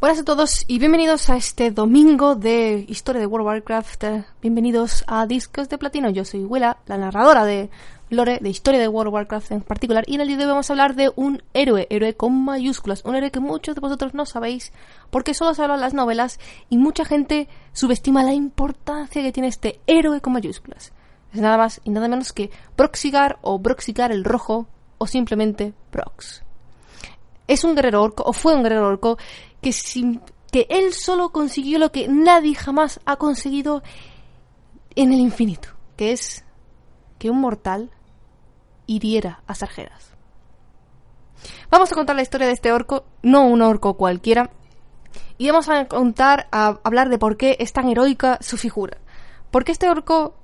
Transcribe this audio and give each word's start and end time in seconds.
Buenas 0.00 0.20
a 0.20 0.24
todos 0.24 0.64
y 0.68 0.78
bienvenidos 0.78 1.28
a 1.28 1.36
este 1.36 1.72
domingo 1.72 2.36
de 2.36 2.84
historia 2.86 3.18
de 3.20 3.26
World 3.26 3.48
of 3.48 3.52
Warcraft. 3.52 4.04
Bienvenidos 4.40 5.02
a 5.08 5.26
Discos 5.26 5.68
de 5.68 5.76
Platino. 5.76 6.08
Yo 6.08 6.24
soy 6.24 6.44
Willa, 6.44 6.76
la 6.86 6.98
narradora 6.98 7.44
de 7.44 7.68
lore 8.08 8.38
de 8.40 8.48
historia 8.48 8.78
de 8.78 8.86
World 8.86 9.08
of 9.08 9.14
Warcraft 9.14 9.50
en 9.50 9.60
particular. 9.60 10.04
Y 10.06 10.14
en 10.14 10.20
el 10.20 10.28
día 10.28 10.36
de 10.36 10.44
hoy 10.44 10.50
vamos 10.50 10.70
a 10.70 10.72
hablar 10.72 10.94
de 10.94 11.10
un 11.16 11.42
héroe, 11.52 11.88
héroe 11.90 12.14
con 12.14 12.44
mayúsculas. 12.44 13.04
Un 13.04 13.16
héroe 13.16 13.32
que 13.32 13.40
muchos 13.40 13.74
de 13.74 13.80
vosotros 13.80 14.14
no 14.14 14.24
sabéis 14.24 14.72
porque 15.10 15.34
solo 15.34 15.52
se 15.52 15.62
habla 15.62 15.74
en 15.74 15.80
las 15.80 15.94
novelas 15.94 16.38
y 16.70 16.78
mucha 16.78 17.04
gente 17.04 17.48
subestima 17.72 18.22
la 18.22 18.34
importancia 18.34 19.20
que 19.20 19.32
tiene 19.32 19.48
este 19.48 19.80
héroe 19.88 20.20
con 20.20 20.32
mayúsculas. 20.32 20.92
Es 21.32 21.40
nada 21.40 21.56
más 21.56 21.80
y 21.82 21.90
nada 21.90 22.06
menos 22.06 22.32
que 22.32 22.52
Proxigar 22.76 23.40
o 23.42 23.58
Broxigar 23.58 24.12
el 24.12 24.22
Rojo 24.22 24.68
o 24.98 25.08
simplemente 25.08 25.74
Prox. 25.90 26.44
Es 27.48 27.64
un 27.64 27.74
guerrero 27.74 28.02
orco, 28.02 28.24
o 28.26 28.34
fue 28.34 28.54
un 28.54 28.62
guerrero 28.62 28.86
orco, 28.86 29.16
que, 29.60 29.72
sin, 29.72 30.20
que 30.50 30.66
él 30.70 30.92
solo 30.92 31.30
consiguió 31.30 31.78
lo 31.78 31.92
que 31.92 32.08
nadie 32.08 32.54
jamás 32.54 33.00
ha 33.04 33.16
conseguido 33.16 33.82
en 34.94 35.12
el 35.12 35.20
infinito, 35.20 35.68
que 35.96 36.12
es 36.12 36.44
que 37.18 37.30
un 37.30 37.40
mortal 37.40 37.90
hiriera 38.86 39.42
a 39.46 39.54
Sargeras. 39.54 40.12
Vamos 41.70 41.92
a 41.92 41.94
contar 41.94 42.16
la 42.16 42.22
historia 42.22 42.46
de 42.46 42.52
este 42.52 42.72
orco, 42.72 43.04
no 43.22 43.46
un 43.46 43.62
orco 43.62 43.94
cualquiera, 43.94 44.50
y 45.36 45.48
vamos 45.48 45.68
a 45.68 45.86
contar, 45.86 46.48
a 46.50 46.80
hablar 46.82 47.08
de 47.10 47.18
por 47.18 47.36
qué 47.36 47.56
es 47.60 47.72
tan 47.72 47.88
heroica 47.88 48.38
su 48.40 48.56
figura. 48.56 48.98
Porque 49.50 49.72
este 49.72 49.88
orco 49.88 50.34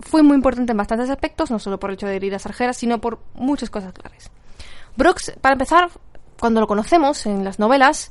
fue 0.00 0.22
muy 0.22 0.36
importante 0.36 0.72
en 0.72 0.78
bastantes 0.78 1.10
aspectos, 1.10 1.50
no 1.50 1.58
solo 1.58 1.80
por 1.80 1.90
el 1.90 1.94
hecho 1.94 2.06
de 2.06 2.16
herir 2.16 2.34
a 2.34 2.38
Sargeras, 2.38 2.76
sino 2.76 3.00
por 3.00 3.20
muchas 3.34 3.70
cosas 3.70 3.92
claves. 3.92 4.30
Brox, 4.96 5.32
para 5.40 5.54
empezar, 5.54 5.90
cuando 6.38 6.60
lo 6.60 6.66
conocemos 6.66 7.26
en 7.26 7.44
las 7.44 7.58
novelas, 7.58 8.10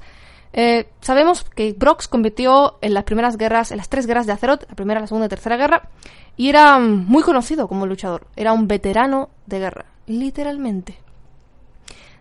eh, 0.54 0.88
sabemos 1.02 1.44
que 1.44 1.74
Brox 1.74 2.08
compitió 2.08 2.78
en 2.82 2.94
las 2.94 3.04
primeras 3.04 3.38
guerras, 3.38 3.72
en 3.72 3.78
las 3.78 3.90
tres 3.90 4.06
guerras 4.06 4.28
de 4.28 4.34
Azeroth, 4.34 4.70
la 4.70 4.76
primera, 4.76 5.02
la 5.02 5.08
segunda 5.08 5.26
y 5.26 5.30
tercera 5.30 5.58
guerra, 5.58 5.90
y 6.38 6.50
era 6.50 6.78
muy 6.80 7.24
conocido 7.24 7.68
como 7.68 7.88
luchador. 7.88 8.28
Era 8.36 8.54
un 8.54 8.68
veterano 8.68 9.30
de 9.48 9.60
guerra, 9.60 9.86
literalmente. 10.06 11.00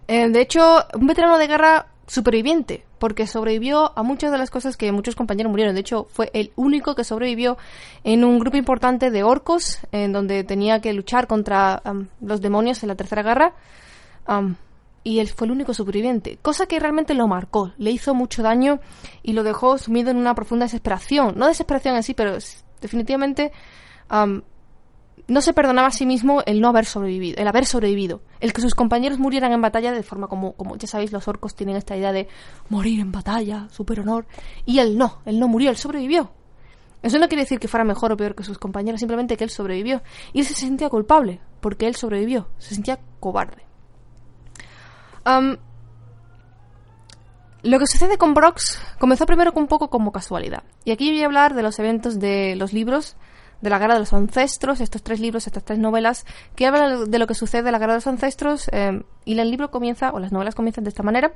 Eh, 0.08 0.28
de 0.28 0.41
hecho, 0.41 0.84
un 0.95 1.06
veterano 1.06 1.39
de 1.39 1.47
guerra 1.47 1.86
superviviente, 2.06 2.84
porque 2.98 3.27
sobrevivió 3.27 3.92
a 3.97 4.03
muchas 4.03 4.33
de 4.33 4.39
las 4.39 4.50
cosas 4.50 4.77
que 4.77 4.92
muchos 4.92 5.14
compañeros 5.14 5.50
murieron. 5.50 5.75
De 5.75 5.80
hecho, 5.80 6.06
fue 6.11 6.30
el 6.34 6.53
único 6.56 6.95
que 6.95 7.05
sobrevivió 7.05 7.58
en 8.03 8.25
un 8.25 8.39
grupo 8.39 8.56
importante 8.56 9.11
de 9.11 9.23
orcos, 9.23 9.78
en 9.92 10.12
donde 10.12 10.42
tenía 10.45 10.80
que 10.80 10.92
luchar 10.92 11.27
contra 11.27 11.83
los 12.20 12.41
demonios 12.41 12.83
en 12.83 12.89
la 12.89 12.95
tercera 12.95 13.23
guerra. 13.23 13.53
Um, 14.27 14.56
y 15.05 15.19
él 15.19 15.28
fue 15.28 15.47
el 15.47 15.53
único 15.53 15.75
superviviente, 15.75 16.39
cosa 16.42 16.67
que 16.67 16.78
realmente 16.78 17.14
lo 17.14 17.27
marcó, 17.27 17.72
le 17.78 17.91
hizo 17.91 18.14
mucho 18.14 18.42
daño 18.42 18.81
y 19.22 19.33
lo 19.33 19.42
dejó 19.42 19.78
sumido 19.78 20.11
en 20.11 20.17
una 20.17 20.34
profunda 20.34 20.64
desesperación. 20.64 21.34
No 21.36 21.48
desesperación 21.48 21.97
en 21.97 22.03
sí, 22.03 22.14
pero 22.14 22.36
definitivamente 22.81 23.53
um, 24.11 24.42
no 25.28 25.41
se 25.41 25.52
perdonaba 25.52 25.89
a 25.89 25.92
sí 25.92 26.07
mismo 26.07 26.42
el 26.46 26.61
no 26.61 26.68
haber 26.68 26.85
sobrevivido, 26.85 27.41
el 27.41 27.48
haber 27.48 27.67
sobrevivido, 27.67 28.23
el 28.41 28.52
que 28.52 28.61
sus 28.61 28.74
compañeros 28.74 29.18
murieran 29.18 29.52
en 29.52 29.61
batalla 29.61 29.92
de 29.92 30.02
forma 30.02 30.29
como, 30.29 30.52
como 30.52 30.77
ya 30.77 30.86
sabéis, 30.86 31.12
los 31.12 31.27
orcos 31.29 31.55
tienen 31.55 31.77
esta 31.77 31.96
idea 31.96 32.12
de 32.12 32.29
morir 32.68 33.01
en 33.01 33.12
batalla, 33.12 33.68
super 33.70 34.01
honor, 34.01 34.27
y 34.67 34.79
él 34.79 34.96
no, 34.98 35.20
él 35.24 35.39
no 35.39 35.48
murió, 35.48 35.70
él 35.70 35.77
sobrevivió. 35.77 36.33
Eso 37.02 37.18
no 37.18 37.27
quiere 37.27 37.42
decir 37.42 37.58
que 37.58 37.67
fuera 37.67 37.85
mejor 37.85 38.12
o 38.12 38.17
peor 38.17 38.36
que 38.36 38.45
sus 38.45 38.58
compañeros, 38.58 39.01
simplemente 39.01 39.36
que 39.36 39.42
él 39.42 39.51
sobrevivió. 39.51 40.02
Y 40.33 40.41
él 40.41 40.46
se 40.46 40.55
sentía 40.55 40.89
culpable, 40.89 41.41
porque 41.61 41.89
él 41.89 41.96
sobrevivió, 41.96 42.48
se 42.58 42.77
sentía 42.77 43.01
cobarde. 43.18 43.72
Lo 47.63 47.79
que 47.79 47.87
sucede 47.87 48.19
con 48.19 48.35
Brox 48.35 48.81
comenzó 48.99 49.25
primero 49.27 49.53
un 49.55 49.69
poco 49.69 49.89
como 49.89 50.11
casualidad. 50.11 50.65
Y 50.85 50.91
aquí 50.91 51.11
voy 51.11 51.23
a 51.23 51.27
hablar 51.27 51.55
de 51.55 51.63
los 51.63 51.79
eventos 51.79 52.19
de 52.19 52.57
los 52.57 52.73
libros 52.73 53.17
de 53.63 53.71
la 53.71 53.79
Guerra 53.79 53.95
de 53.95 54.01
los 54.01 54.13
Ancestros, 54.13 54.81
estos 54.81 55.03
tres 55.03 55.21
libros, 55.21 55.47
estas 55.47 55.65
tres 55.65 55.79
novelas, 55.79 56.27
que 56.57 56.67
hablan 56.67 57.11
de 57.11 57.19
lo 57.19 57.27
que 57.27 57.35
sucede 57.35 57.69
en 57.69 57.73
la 57.73 57.79
Guerra 57.79 57.93
de 57.93 57.99
los 57.99 58.07
Ancestros, 58.09 58.69
eh, 58.73 59.03
y 59.25 59.39
el 59.39 59.51
libro 59.51 59.71
comienza, 59.71 60.11
o 60.11 60.19
las 60.19 60.33
novelas 60.33 60.57
comienzan 60.57 60.83
de 60.83 60.91
esta 60.91 61.05
manera. 61.05 61.33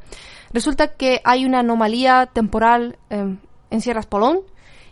Resulta 0.53 0.89
que 0.89 1.21
hay 1.25 1.45
una 1.45 1.61
anomalía 1.61 2.27
temporal 2.27 2.99
eh, 3.11 3.37
en 3.71 3.81
Sierras 3.81 4.07
Polón, 4.07 4.41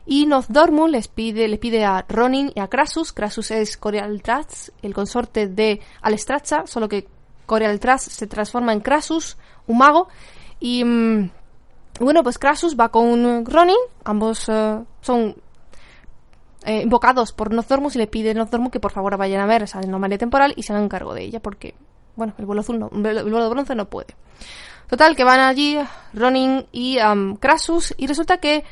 y 0.06 0.26
Nozdormu 0.26 0.86
les 0.86 1.08
pide, 1.08 1.48
le 1.48 1.58
pide 1.58 1.84
a 1.84 2.04
Ronin 2.08 2.52
y 2.54 2.60
a 2.60 2.68
Krasus, 2.68 3.12
Krasus 3.12 3.50
es 3.50 3.76
Corialtraz, 3.76 4.70
el 4.82 4.94
consorte 4.94 5.48
de 5.48 5.80
Alestracha, 6.02 6.66
solo 6.66 6.88
que 6.88 7.08
Corialtraz 7.46 8.02
se 8.02 8.26
transforma 8.26 8.72
en 8.72 8.80
Krasus, 8.80 9.36
un 9.66 9.78
mago, 9.78 10.08
y 10.60 10.84
mm, 10.84 11.30
bueno, 12.00 12.22
pues 12.22 12.38
Krasus 12.38 12.76
va 12.78 12.88
con 12.88 13.44
Ronin, 13.46 13.76
ambos 14.04 14.48
eh, 14.48 14.80
son 15.00 15.36
eh, 16.64 16.80
invocados 16.82 17.32
por 17.32 17.52
Nocturmus 17.52 17.94
y 17.94 17.98
le 17.98 18.06
pide 18.06 18.30
a 18.30 18.34
Nocturmus 18.34 18.72
que 18.72 18.80
por 18.80 18.90
favor 18.90 19.16
vayan 19.16 19.40
a 19.40 19.46
ver 19.46 19.62
esa 19.62 19.78
anomalía 19.78 20.18
temporal 20.18 20.54
y 20.56 20.62
se 20.62 20.72
hagan 20.72 20.88
cargo 20.88 21.14
de 21.14 21.22
ella, 21.22 21.40
porque, 21.40 21.74
bueno, 22.16 22.34
el 22.38 22.46
vuelo 22.46 22.62
azul 22.62 22.78
no, 22.78 22.90
el 22.92 23.22
vuelo 23.22 23.42
de 23.44 23.48
bronce 23.50 23.74
no 23.74 23.84
puede. 23.84 24.16
Total, 24.88 25.16
que 25.16 25.24
van 25.24 25.40
allí 25.40 25.78
Ronin 26.12 26.66
y 26.72 26.98
um, 27.00 27.36
Krasus 27.36 27.94
y 27.96 28.06
resulta 28.06 28.38
que, 28.38 28.64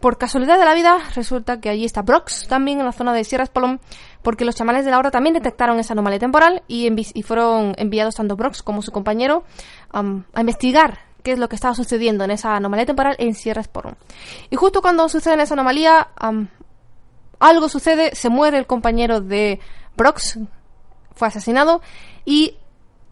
por 0.00 0.18
casualidad 0.18 0.58
de 0.58 0.64
la 0.64 0.74
vida, 0.74 0.98
resulta 1.14 1.60
que 1.60 1.68
allí 1.68 1.84
está 1.84 2.02
Brox 2.02 2.46
también 2.48 2.80
en 2.80 2.86
la 2.86 2.92
zona 2.92 3.12
de 3.12 3.24
Sierras 3.24 3.50
Polón, 3.50 3.80
porque 4.22 4.44
los 4.44 4.56
chamanes 4.56 4.84
de 4.84 4.90
la 4.90 4.98
hora 4.98 5.10
también 5.10 5.34
detectaron 5.34 5.78
esa 5.78 5.92
anomalía 5.92 6.18
temporal 6.18 6.62
y, 6.68 6.90
fueron 7.22 7.74
enviados 7.76 8.16
tanto 8.16 8.36
Brox 8.36 8.62
como 8.62 8.82
su 8.82 8.92
compañero 8.92 9.44
a 9.92 10.40
investigar 10.40 11.08
qué 11.22 11.32
es 11.32 11.38
lo 11.38 11.48
que 11.48 11.56
estaba 11.56 11.74
sucediendo 11.74 12.24
en 12.24 12.30
esa 12.30 12.56
anomalía 12.56 12.86
temporal 12.86 13.16
en 13.18 13.34
Sierras 13.34 13.68
Polón. 13.68 13.96
Y 14.50 14.56
justo 14.56 14.82
cuando 14.82 15.08
sucede 15.08 15.42
esa 15.42 15.54
anomalía, 15.54 16.08
algo 17.38 17.68
sucede, 17.68 18.14
se 18.14 18.28
muere 18.28 18.58
el 18.58 18.66
compañero 18.66 19.20
de 19.20 19.60
Brox, 19.96 20.38
fue 21.14 21.28
asesinado, 21.28 21.82
y 22.24 22.56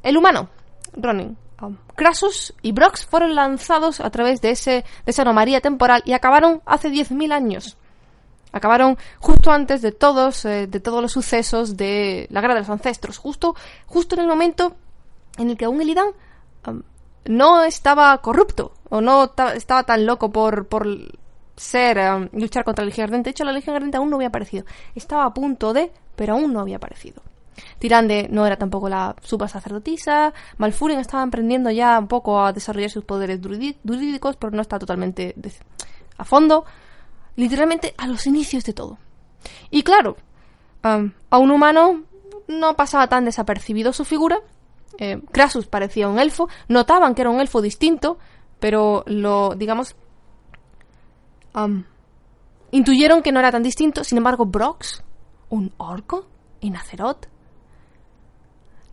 el 0.03 0.17
humano, 0.17 0.49
Ronin, 0.95 1.37
um, 1.61 1.77
Krasus 1.95 2.55
y 2.63 2.73
Brox 2.73 3.07
fueron 3.07 3.35
lanzados 3.35 4.01
a 4.01 4.11
través 4.11 4.41
de, 4.41 4.51
ese, 4.51 4.71
de 5.05 5.11
esa 5.11 5.23
anomalía 5.23 5.61
temporal 5.61 6.03
y 6.05 6.13
acabaron 6.13 6.63
hace 6.65 6.91
10.000 6.91 7.33
años. 7.33 7.77
Acabaron 8.57 8.97
justo 9.21 9.51
antes 9.53 9.83
de 9.83 9.93
todos, 9.93 10.47
eh, 10.47 10.67
de 10.67 10.81
todos 10.81 11.03
los 11.03 11.13
sucesos 11.13 11.77
de 11.77 12.27
la 12.31 12.41
guerra 12.41 12.55
de 12.55 12.61
los 12.61 12.71
ancestros, 12.71 13.19
justo, 13.19 13.55
justo 13.85 14.15
en 14.15 14.23
el 14.23 14.27
momento 14.27 14.77
en 15.37 15.51
el 15.51 15.59
que 15.59 15.67
aún 15.67 15.83
Elidan 15.83 16.09
um, 16.67 16.83
no 17.27 17.65
estaba 17.65 18.17
corrupto 18.23 18.73
o 18.89 19.03
no 19.03 19.31
estaba 19.55 19.83
tan 19.83 20.07
loco 20.07 20.33
por, 20.33 20.69
por 20.69 20.87
ser, 21.55 21.99
um, 21.99 22.31
luchar 22.33 22.65
contra 22.65 22.83
la 22.83 22.89
Legión 22.89 23.05
Ardente. 23.05 23.29
De 23.29 23.33
hecho, 23.33 23.45
la 23.45 23.53
Legión 23.53 23.77
Ardente 23.77 23.99
aún 23.99 24.09
no 24.09 24.17
había 24.17 24.29
aparecido. 24.29 24.65
Estaba 24.95 25.27
a 25.27 25.35
punto 25.35 25.75
de, 25.75 25.93
pero 26.17 26.33
aún 26.33 26.55
no 26.55 26.61
había 26.61 26.77
aparecido. 26.77 27.23
Tirande 27.79 28.29
no 28.31 28.47
era 28.47 28.57
tampoco 28.57 28.89
la 28.89 29.15
super 29.21 29.51
sacerdotisa. 29.51 30.33
Malfurion 30.57 31.01
estaba 31.01 31.23
aprendiendo 31.23 31.71
ya 31.71 31.99
un 31.99 32.09
poco 32.09 32.43
a 32.43 32.55
desarrollar 32.55 32.89
sus 32.89 33.05
poderes 33.05 33.39
druídicos, 33.43 34.37
pero 34.37 34.51
no 34.53 34.63
está 34.63 34.79
totalmente 34.79 35.35
a 36.17 36.25
fondo. 36.25 36.65
Literalmente 37.37 37.95
a 37.99 38.07
los 38.07 38.27
inicios 38.27 38.65
de 38.65 38.73
todo. 38.73 38.99
Y 39.71 39.83
claro, 39.83 40.17
um, 40.85 41.13
a 41.31 41.39
un 41.39 41.51
humano 41.51 42.03
no 42.49 42.75
pasaba 42.75 43.09
tan 43.09 43.25
desapercibido 43.25 43.93
su 43.93 44.05
figura. 44.05 44.41
Eh, 44.99 45.21
Krasus 45.31 45.67
parecía 45.67 46.09
un 46.09 46.19
elfo. 46.19 46.49
Notaban 46.69 47.15
que 47.15 47.23
era 47.23 47.31
un 47.31 47.41
elfo 47.41 47.61
distinto, 47.61 48.19
pero 48.59 49.05
lo, 49.07 49.55
digamos, 49.55 49.97
intuyeron 52.71 53.23
que 53.23 53.33
no 53.33 53.41
era 53.41 53.51
tan 53.51 53.63
distinto. 53.63 54.05
Sin 54.05 54.19
embargo, 54.19 54.47
Brox, 54.47 55.03
un 55.51 55.73
orco 55.77 56.27
en 56.61 56.77
Azeroth. 56.77 57.27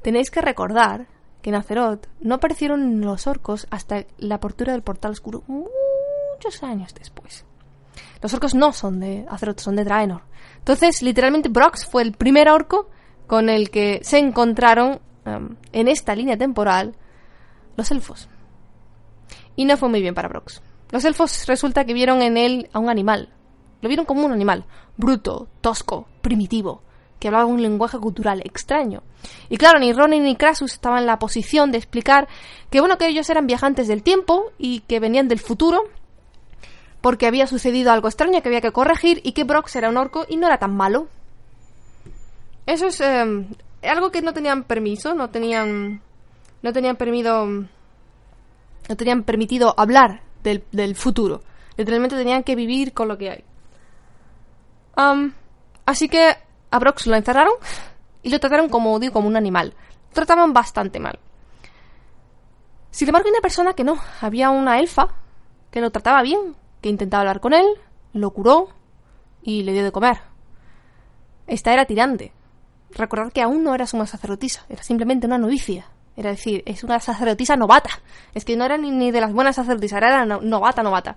Tenéis 0.02 0.30
que 0.30 0.42
recordar 0.42 1.08
que 1.42 1.50
en 1.50 2.00
no 2.22 2.36
aparecieron 2.36 3.02
los 3.02 3.28
orcos 3.28 3.68
hasta 3.70 4.06
la 4.18 4.36
apertura 4.36 4.72
del 4.72 4.82
portal 4.82 5.12
oscuro 5.12 5.44
muchos 5.48 6.64
años 6.64 6.94
después. 6.94 7.46
Los 8.22 8.34
orcos 8.34 8.56
no 8.56 8.72
son 8.74 9.00
de 9.00 9.26
Azeroth, 9.30 9.60
son 9.60 9.76
de 9.76 9.84
Draenor. 9.84 10.22
Entonces, 10.58 11.02
literalmente, 11.02 11.50
Brox 11.50 11.86
fue 11.86 12.04
el 12.04 12.14
primer 12.14 12.50
orco 12.50 12.90
con 13.28 13.50
el 13.50 13.70
que 13.70 14.00
se 14.04 14.18
encontraron 14.18 15.00
en 15.26 15.88
esta 15.88 16.16
línea 16.16 16.38
temporal 16.38 16.96
los 17.76 17.92
elfos. 17.92 18.30
Y 19.56 19.66
no 19.66 19.78
fue 19.78 19.90
muy 19.90 20.02
bien 20.02 20.16
para 20.16 20.30
Brox. 20.30 20.62
Los 20.92 21.06
elfos 21.06 21.48
resulta 21.48 21.86
que 21.86 21.94
vieron 21.94 22.22
en 22.22 22.38
él 22.38 22.70
a 22.74 22.80
un 22.80 22.90
animal. 22.90 23.30
Lo 23.82 23.90
vieron 23.90 24.06
como 24.06 24.26
un 24.26 24.32
animal, 24.32 24.66
bruto, 24.96 25.48
tosco, 25.62 26.08
primitivo, 26.22 26.82
que 27.20 27.28
hablaba 27.28 27.46
un 27.46 27.62
lenguaje 27.62 27.98
cultural 28.00 28.42
extraño. 28.46 29.04
Y 29.50 29.58
claro, 29.58 29.80
ni 29.80 29.92
Ronin 29.92 30.24
ni 30.24 30.36
Krasus 30.36 30.74
estaban 30.74 31.00
en 31.00 31.06
la 31.06 31.20
posición 31.20 31.72
de 31.72 31.78
explicar 31.78 32.28
que 32.70 32.80
bueno 32.80 32.98
que 32.98 33.08
ellos 33.08 33.30
eran 33.30 33.48
viajantes 33.48 33.88
del 33.88 34.04
tiempo 34.04 34.52
y 34.58 34.82
que 34.82 35.00
venían 35.00 35.28
del 35.28 35.40
futuro, 35.40 35.84
porque 37.04 37.28
había 37.28 37.48
sucedido 37.48 37.92
algo 37.92 38.08
extraño 38.08 38.42
que 38.42 38.48
había 38.48 38.62
que 38.62 38.72
corregir 38.72 39.20
y 39.26 39.34
que 39.34 39.44
Brox 39.44 39.76
era 39.76 39.90
un 39.90 39.98
orco 39.98 40.26
y 40.30 40.38
no 40.38 40.48
era 40.48 40.58
tan 40.58 40.74
malo. 40.74 41.10
Eso 42.66 42.88
es 42.88 43.02
eh, 43.02 43.46
algo 43.82 44.10
que 44.10 44.22
no 44.22 44.34
tenían 44.34 44.64
permiso, 44.64 45.14
no 45.14 45.30
tenían 45.30 46.02
no 46.62 46.72
tenían 46.72 46.96
permitido 46.96 47.46
no 47.46 48.96
tenían 48.96 49.24
permitido 49.24 49.76
hablar 49.78 50.22
del, 50.44 50.64
del 50.72 50.96
futuro. 50.96 51.42
Literalmente 51.76 52.16
tenían 52.16 52.42
que 52.42 52.56
vivir 52.56 52.94
con 52.94 53.10
lo 53.10 53.18
que 53.18 53.32
hay. 53.32 53.44
así 55.86 56.08
que 56.08 56.38
a 56.72 56.80
Brox 56.80 57.06
lo 57.08 57.18
encerraron 57.18 57.56
y 58.22 58.30
lo 58.30 58.40
trataron 58.40 58.70
como 58.70 58.98
digo 58.98 59.12
como 59.12 59.28
un 59.28 59.36
animal. 59.36 59.74
Lo 60.08 60.14
trataban 60.14 60.54
bastante 60.54 61.02
mal. 61.02 61.20
Sin 62.92 63.10
embargo, 63.10 63.28
hay 63.28 63.34
una 63.34 63.42
persona 63.42 63.74
que 63.74 63.84
no. 63.84 64.00
Había 64.22 64.52
una 64.52 64.80
elfa 64.80 65.10
que 65.70 65.82
lo 65.82 65.92
trataba 65.92 66.22
bien, 66.22 66.56
que 66.84 66.90
intentaba 66.90 67.22
hablar 67.22 67.40
con 67.40 67.54
él, 67.54 67.66
lo 68.14 68.30
curó 68.30 68.68
y 69.42 69.64
le 69.64 69.72
dio 69.72 69.84
de 69.84 69.92
comer. 69.92 70.18
Esta 71.48 71.74
era 71.74 71.86
tirante. 71.86 72.32
Recordad 72.92 73.32
que 73.32 73.42
aún 73.42 73.64
no 73.64 73.74
era 73.74 73.88
suma 73.88 74.06
sacerdotisa, 74.06 74.66
era 74.70 74.84
simplemente 74.84 75.26
una 75.26 75.40
novicia. 75.40 75.88
Era 76.16 76.30
decir, 76.30 76.62
es 76.68 76.84
una 76.84 77.00
sacerdotisa 77.00 77.56
novata. 77.56 77.90
Es 78.36 78.46
que 78.46 78.56
no 78.56 78.66
era 78.66 78.78
ni, 78.78 79.12
de 79.12 79.20
las 79.20 79.34
buenas 79.34 79.56
sacerdotisas, 79.56 79.98
era 79.98 80.26
novata, 80.26 80.84
novata. 80.84 81.16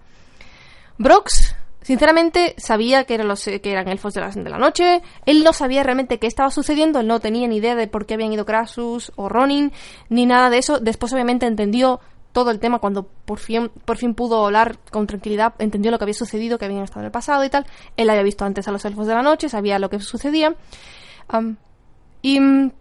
Brox, 0.97 1.55
sinceramente, 1.83 2.55
sabía 2.57 3.05
que 3.05 3.15
eran, 3.15 3.89
elfos 3.89 4.15
de 4.15 4.21
la, 4.23 4.31
de 4.31 4.49
la 4.49 4.57
noche. 4.57 5.03
Él 5.27 5.45
no 5.45 5.53
sabía 5.53 5.83
realmente 5.83 6.19
qué 6.19 6.27
estaba 6.27 6.51
sucediendo. 6.51 7.01
Él 7.01 7.09
no 7.09 7.21
tenía 7.21 7.47
ni 7.47 7.57
idea 7.57 7.75
de 7.75 7.89
por 7.89 8.07
qué 8.07 8.15
habían 8.15 8.33
ido 8.33 8.47
Crassus 8.47 9.13
o 9.17 9.29
Ronin, 9.29 9.73
ni 10.09 10.25
nada 10.25 10.49
de 10.49 10.59
eso. 10.59 10.79
Después, 10.79 11.13
obviamente, 11.13 11.45
entendió 11.45 12.01
todo 12.37 12.51
el 12.51 12.61
tema 12.61 12.81
cuando 12.81 13.05
por 13.05 13.39
fin, 13.39 13.71
por 13.87 13.97
fin 13.97 14.13
pudo 14.13 14.45
hablar 14.45 14.77
con 14.91 15.07
tranquilidad, 15.07 15.55
entendió 15.59 15.91
lo 15.91 15.97
que 15.97 16.05
había 16.05 16.13
sucedido, 16.13 16.59
que 16.59 16.67
habían 16.67 16.83
estado 16.83 17.01
en 17.01 17.07
el 17.07 17.11
pasado 17.11 17.43
y 17.45 17.49
tal. 17.49 17.65
Él 17.97 18.11
había 18.11 18.23
visto 18.23 18.45
antes 18.45 18.69
a 18.69 18.73
los 18.73 18.85
elfos 18.85 19.07
de 19.07 19.15
la 19.15 19.23
noche, 19.23 19.49
sabía 19.49 19.79
lo 19.79 19.89
que 19.89 19.99
sucedía. 20.01 20.55
y 22.21 22.39
mm, 22.39 22.73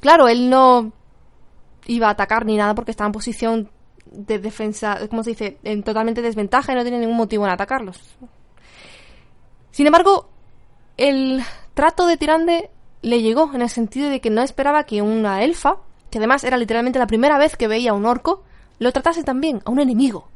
claro, 0.00 0.26
él 0.26 0.48
no 0.48 0.90
iba 1.84 2.08
a 2.08 2.12
atacar 2.12 2.46
ni 2.46 2.56
nada 2.56 2.74
porque 2.74 2.90
estaba 2.90 3.08
en 3.08 3.12
posición 3.12 3.70
de 4.06 4.38
defensa, 4.38 4.98
¿cómo 5.10 5.22
se 5.22 5.30
dice?, 5.32 5.58
en 5.64 5.82
totalmente 5.82 6.22
desventaja 6.22 6.72
y 6.72 6.74
no 6.74 6.80
tiene 6.80 6.98
ningún 6.98 7.18
motivo 7.18 7.44
en 7.44 7.50
atacarlos. 7.50 8.16
Sin 9.70 9.86
embargo, 9.86 10.30
el 10.96 11.42
trato 11.74 12.06
de 12.06 12.16
Tirande 12.16 12.70
le 13.02 13.20
llegó 13.20 13.50
en 13.52 13.60
el 13.60 13.68
sentido 13.68 14.08
de 14.08 14.22
que 14.22 14.30
no 14.30 14.40
esperaba 14.40 14.84
que 14.84 15.02
una 15.02 15.42
elfa, 15.42 15.76
que 16.10 16.16
además 16.16 16.42
era 16.42 16.56
literalmente 16.56 16.98
la 16.98 17.06
primera 17.06 17.36
vez 17.36 17.54
que 17.54 17.68
veía 17.68 17.92
un 17.92 18.06
orco, 18.06 18.44
lo 18.78 18.92
tratase 18.92 19.24
también, 19.24 19.60
a 19.64 19.70
un 19.70 19.80
enemigo. 19.80 20.28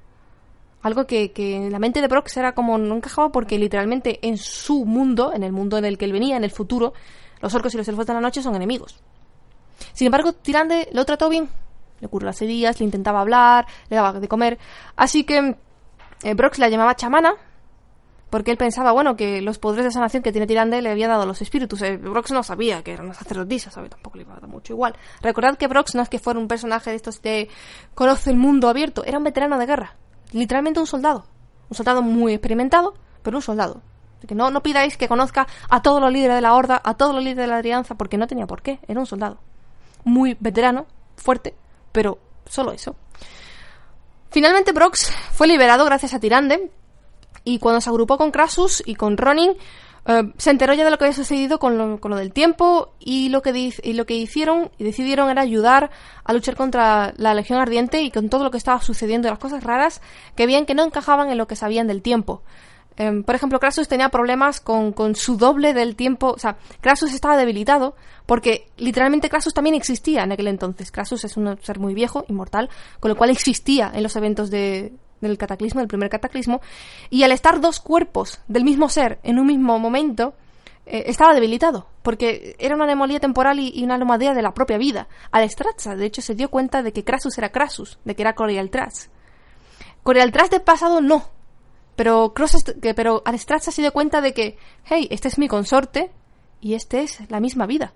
Algo 0.83 1.07
que, 1.07 1.33
que, 1.33 1.55
en 1.55 1.71
la 1.71 1.79
mente 1.79 2.01
de 2.01 2.09
Brox 2.09 2.37
era 2.37 2.55
como 2.55 2.77
no 2.77 2.97
encajaba 2.97 3.31
porque 3.31 3.59
literalmente 3.59 4.19
en 4.27 4.37
su 4.37 4.85
mundo, 4.85 5.33
en 5.33 5.45
el 5.45 5.53
mundo 5.53 5.79
en 5.79 5.85
el 5.85 5.97
que 5.97 6.07
él 6.07 6.13
venía, 6.13 6.37
en 6.37 6.45
el 6.45 6.51
futuro, 6.51 6.93
los 7.41 7.55
orcos 7.55 7.75
y 7.75 7.77
los 7.77 7.89
elfos 7.89 8.07
de 8.07 8.15
la 8.15 8.21
noche 8.21 8.43
son 8.43 8.57
enemigos. 8.57 9.01
Sin 9.93 10.07
embargo, 10.07 10.33
Tirande 10.33 10.89
lo 10.93 11.05
trató 11.05 11.29
bien. 11.29 11.49
Le 12.01 12.09
curó 12.09 12.27
las 12.27 12.43
heridas, 12.43 12.81
le 12.81 12.85
intentaba 12.85 13.21
hablar, 13.21 13.67
le 13.89 13.97
daba 13.97 14.13
de 14.15 14.27
comer. 14.29 14.59
Así 14.97 15.25
que 15.25 15.57
eh, 16.23 16.35
Brox 16.35 16.59
la 16.59 16.69
llamaba 16.69 16.97
chamana, 16.97 17.35
porque 18.33 18.51
él 18.51 18.57
pensaba, 18.57 18.93
bueno, 18.93 19.15
que 19.15 19.43
los 19.43 19.59
poderes 19.59 19.85
de 19.85 19.91
sanación 19.91 20.23
que 20.23 20.33
tiene 20.33 20.47
Tirande 20.47 20.81
le 20.81 20.91
había 20.91 21.07
dado 21.07 21.27
los 21.27 21.43
espíritus. 21.43 21.83
Eh, 21.83 21.99
Brox 21.99 22.31
no 22.33 22.43
sabía 22.43 22.83
que 22.83 22.95
era 22.95 23.03
una 23.03 23.13
sacerdotisa, 23.13 23.71
¿sabe? 23.71 23.91
Tampoco 23.91 24.17
le 24.17 24.23
iba 24.23 24.33
a 24.33 24.41
dar 24.41 24.49
mucho 24.49 24.73
igual. 24.73 24.97
Recordad 25.21 25.59
que 25.59 25.67
Brox 25.67 25.95
no 25.95 26.01
es 26.01 26.09
que 26.09 26.19
fuera 26.19 26.41
un 26.41 26.49
personaje 26.49 26.89
de 26.89 26.97
estos 26.97 27.19
que 27.19 27.51
conoce 27.95 28.31
el 28.31 28.39
mundo 28.39 28.71
abierto, 28.71 29.05
era 29.05 29.19
un 29.19 29.25
veterano 29.25 29.59
de 29.59 29.67
guerra. 29.67 29.97
Literalmente 30.33 30.81
un 30.81 30.87
soldado. 30.87 31.27
Un 31.69 31.77
soldado 31.77 32.01
muy 32.01 32.33
experimentado, 32.33 32.95
pero 33.23 33.37
un 33.37 33.43
soldado. 33.43 33.83
que 34.27 34.35
no, 34.35 34.51
no 34.51 34.63
pidáis 34.63 34.97
que 34.97 35.09
conozca 35.09 35.47
a 35.69 35.83
todos 35.83 36.01
los 36.01 36.11
líderes 36.11 36.37
de 36.37 36.41
la 36.41 36.55
Horda, 36.55 36.81
a 36.83 36.95
todos 36.95 37.15
los 37.15 37.23
líderes 37.23 37.45
de 37.45 37.49
la 37.49 37.59
Alianza, 37.59 37.97
porque 37.97 38.17
no 38.17 38.27
tenía 38.29 38.47
por 38.47 38.63
qué, 38.63 38.81
era 38.89 38.99
un 38.99 39.05
soldado 39.05 39.41
muy 40.05 40.39
veterano, 40.41 40.87
fuerte, 41.17 41.55
pero 41.93 42.19
solo 42.47 42.73
eso. 42.73 42.97
Finalmente 44.31 44.73
Brox 44.73 45.13
fue 45.33 45.49
liberado 45.49 45.85
gracias 45.85 46.15
a 46.15 46.19
Tirande 46.19 46.71
y 47.45 47.59
cuando 47.59 47.81
se 47.81 47.91
agrupó 47.91 48.19
con 48.19 48.31
Crassus 48.31 48.83
y 48.85 48.95
con 48.95 49.17
Ronin 49.17 49.53
eh, 50.07 50.33
se 50.37 50.51
enteró 50.51 50.75
ya 50.75 50.85
de 50.85 50.91
lo 50.91 50.99
que 50.99 51.05
había 51.05 51.17
sucedido 51.17 51.59
con 51.59 51.79
lo, 51.79 52.17
del 52.17 52.33
tiempo 52.33 52.93
y 52.99 53.29
lo, 53.29 53.43
que 53.43 53.73
y 53.83 53.93
lo 53.93 54.05
que 54.05 54.15
hicieron 54.15 54.71
y 54.79 54.85
decidieron 54.85 55.31
era 55.31 55.43
ayudar 55.43 55.91
a 56.25 56.33
luchar 56.33 56.57
contra 56.57 57.15
la 57.17 57.35
Legión 57.35 57.61
Ardiente 57.61 58.03
y 58.03 58.11
con 58.11 58.29
todo 58.29 58.43
lo 58.43 58.51
que 58.51 58.59
estaba 58.59 58.81
sucediendo, 58.81 59.29
las 59.29 59.39
cosas 59.39 59.63
raras 59.63 60.01
que 60.35 60.47
veían 60.47 60.67
que 60.67 60.75
no 60.75 60.85
encajaban 60.85 61.31
en 61.31 61.39
lo 61.39 61.47
que 61.47 61.57
sabían 61.57 61.87
del 61.87 62.03
tiempo. 62.03 62.43
Em, 62.97 63.23
por 63.23 63.35
ejemplo, 63.35 63.59
Crassus 63.59 63.89
tenía 63.89 64.11
problemas 64.11 64.61
con, 64.61 64.95
su 65.15 65.37
doble 65.37 65.73
del 65.73 65.97
tiempo. 65.97 66.33
O 66.33 66.39
sea, 66.39 66.57
Crassus 66.81 67.15
estaba 67.15 67.37
debilitado 67.37 67.95
porque 68.27 68.69
literalmente 68.77 69.31
Crassus 69.31 69.55
también 69.55 69.75
existía 69.75 70.25
en 70.25 70.33
aquel 70.33 70.49
entonces. 70.49 70.93
Crassus 70.93 71.25
es 71.25 71.37
un 71.37 71.59
ser 71.63 71.79
muy 71.79 71.95
viejo, 71.95 72.25
inmortal, 72.29 72.69
con 73.01 73.11
lo 73.11 73.17
cual 73.17 73.31
existía 73.31 73.91
en 73.95 74.03
los 74.03 74.17
eventos 74.17 74.51
del 75.29 75.39
cataclismo, 75.39 75.81
del 75.81 75.89
primer 75.89 76.11
cataclismo. 76.11 76.61
Y 77.11 77.23
al 77.23 77.33
estar 77.33 77.61
dos 77.61 77.81
cuerpos 77.81 78.41
del 78.49 78.65
mismo 78.65 78.89
ser 78.89 79.19
en 79.23 79.39
un 79.39 79.47
mismo 79.47 79.79
momento, 79.79 80.35
eh, 80.85 81.05
estaba 81.07 81.35
debilitado, 81.35 81.87
porque 82.03 82.57
era 82.59 82.75
una 82.75 82.85
anomalía 82.85 83.21
temporal 83.21 83.59
y, 83.61 83.83
una 83.85 83.95
anomalía 83.95 84.35
de 84.35 84.43
la 84.43 84.53
propia 84.53 84.79
vida. 84.79 85.09
Al 85.31 85.49
de 85.49 86.05
hecho, 86.05 86.23
se 86.23 86.35
dio 86.35 86.51
cuenta 86.51 86.83
de 86.83 86.93
que 86.93 87.05
Crassus 87.05 87.39
era 87.39 87.51
Crassus, 87.51 87.99
de 88.05 88.15
que 88.15 88.23
era 88.23 88.35
Corial 88.35 88.71
Trash. 88.71 89.07
Corial 90.03 90.33
Trash 90.33 90.51
del 90.51 90.63
pasado 90.63 91.01
no, 91.01 91.31
pero, 91.97 92.33
Cross, 92.35 92.65
pero 92.97 93.23
Aristrat 93.25 93.63
se 93.63 93.73
sido 93.73 93.93
cuenta 93.93 94.21
de 94.21 94.33
que, 94.33 94.57
hey, 94.85 95.09
este 95.11 95.29
es 95.29 95.39
mi 95.39 95.49
consorte 95.49 96.11
y 96.61 96.75
este 96.75 97.03
es 97.03 97.19
la 97.31 97.41
misma 97.41 97.67
vida. 97.67 97.93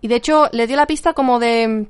Y 0.00 0.08
de 0.08 0.16
hecho 0.16 0.48
le 0.52 0.66
dio 0.66 0.76
la 0.76 0.86
pista 0.86 1.12
como 1.12 1.38
de... 1.38 1.88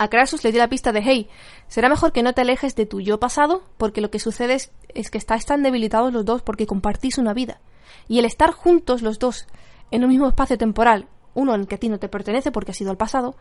A 0.00 0.08
Crassus 0.08 0.42
le 0.44 0.50
dio 0.50 0.62
la 0.62 0.70
pista 0.70 0.92
de, 0.92 1.02
hey, 1.04 1.28
será 1.68 1.90
mejor 1.90 2.12
que 2.12 2.22
no 2.22 2.32
te 2.32 2.40
alejes 2.40 2.74
de 2.74 2.86
tu 2.86 3.02
yo 3.02 3.20
pasado, 3.20 3.64
porque 3.76 4.00
lo 4.00 4.10
que 4.10 4.18
sucede 4.18 4.54
es, 4.54 5.10
que 5.10 5.18
estáis 5.18 5.44
tan 5.44 5.62
debilitados 5.62 6.10
los 6.10 6.24
dos 6.24 6.40
porque 6.40 6.66
compartís 6.66 7.18
una 7.18 7.34
vida. 7.34 7.60
Y 8.08 8.18
el 8.18 8.24
estar 8.24 8.50
juntos 8.50 9.02
los 9.02 9.18
dos 9.18 9.46
en 9.90 10.02
un 10.02 10.08
mismo 10.08 10.26
espacio 10.26 10.56
temporal, 10.56 11.06
uno 11.34 11.54
en 11.54 11.60
el 11.60 11.66
que 11.66 11.74
a 11.74 11.78
ti 11.78 11.90
no 11.90 11.98
te 11.98 12.08
pertenece 12.08 12.50
porque 12.50 12.70
ha 12.70 12.74
sido 12.74 12.90
el 12.90 12.96
pasado, 12.96 13.36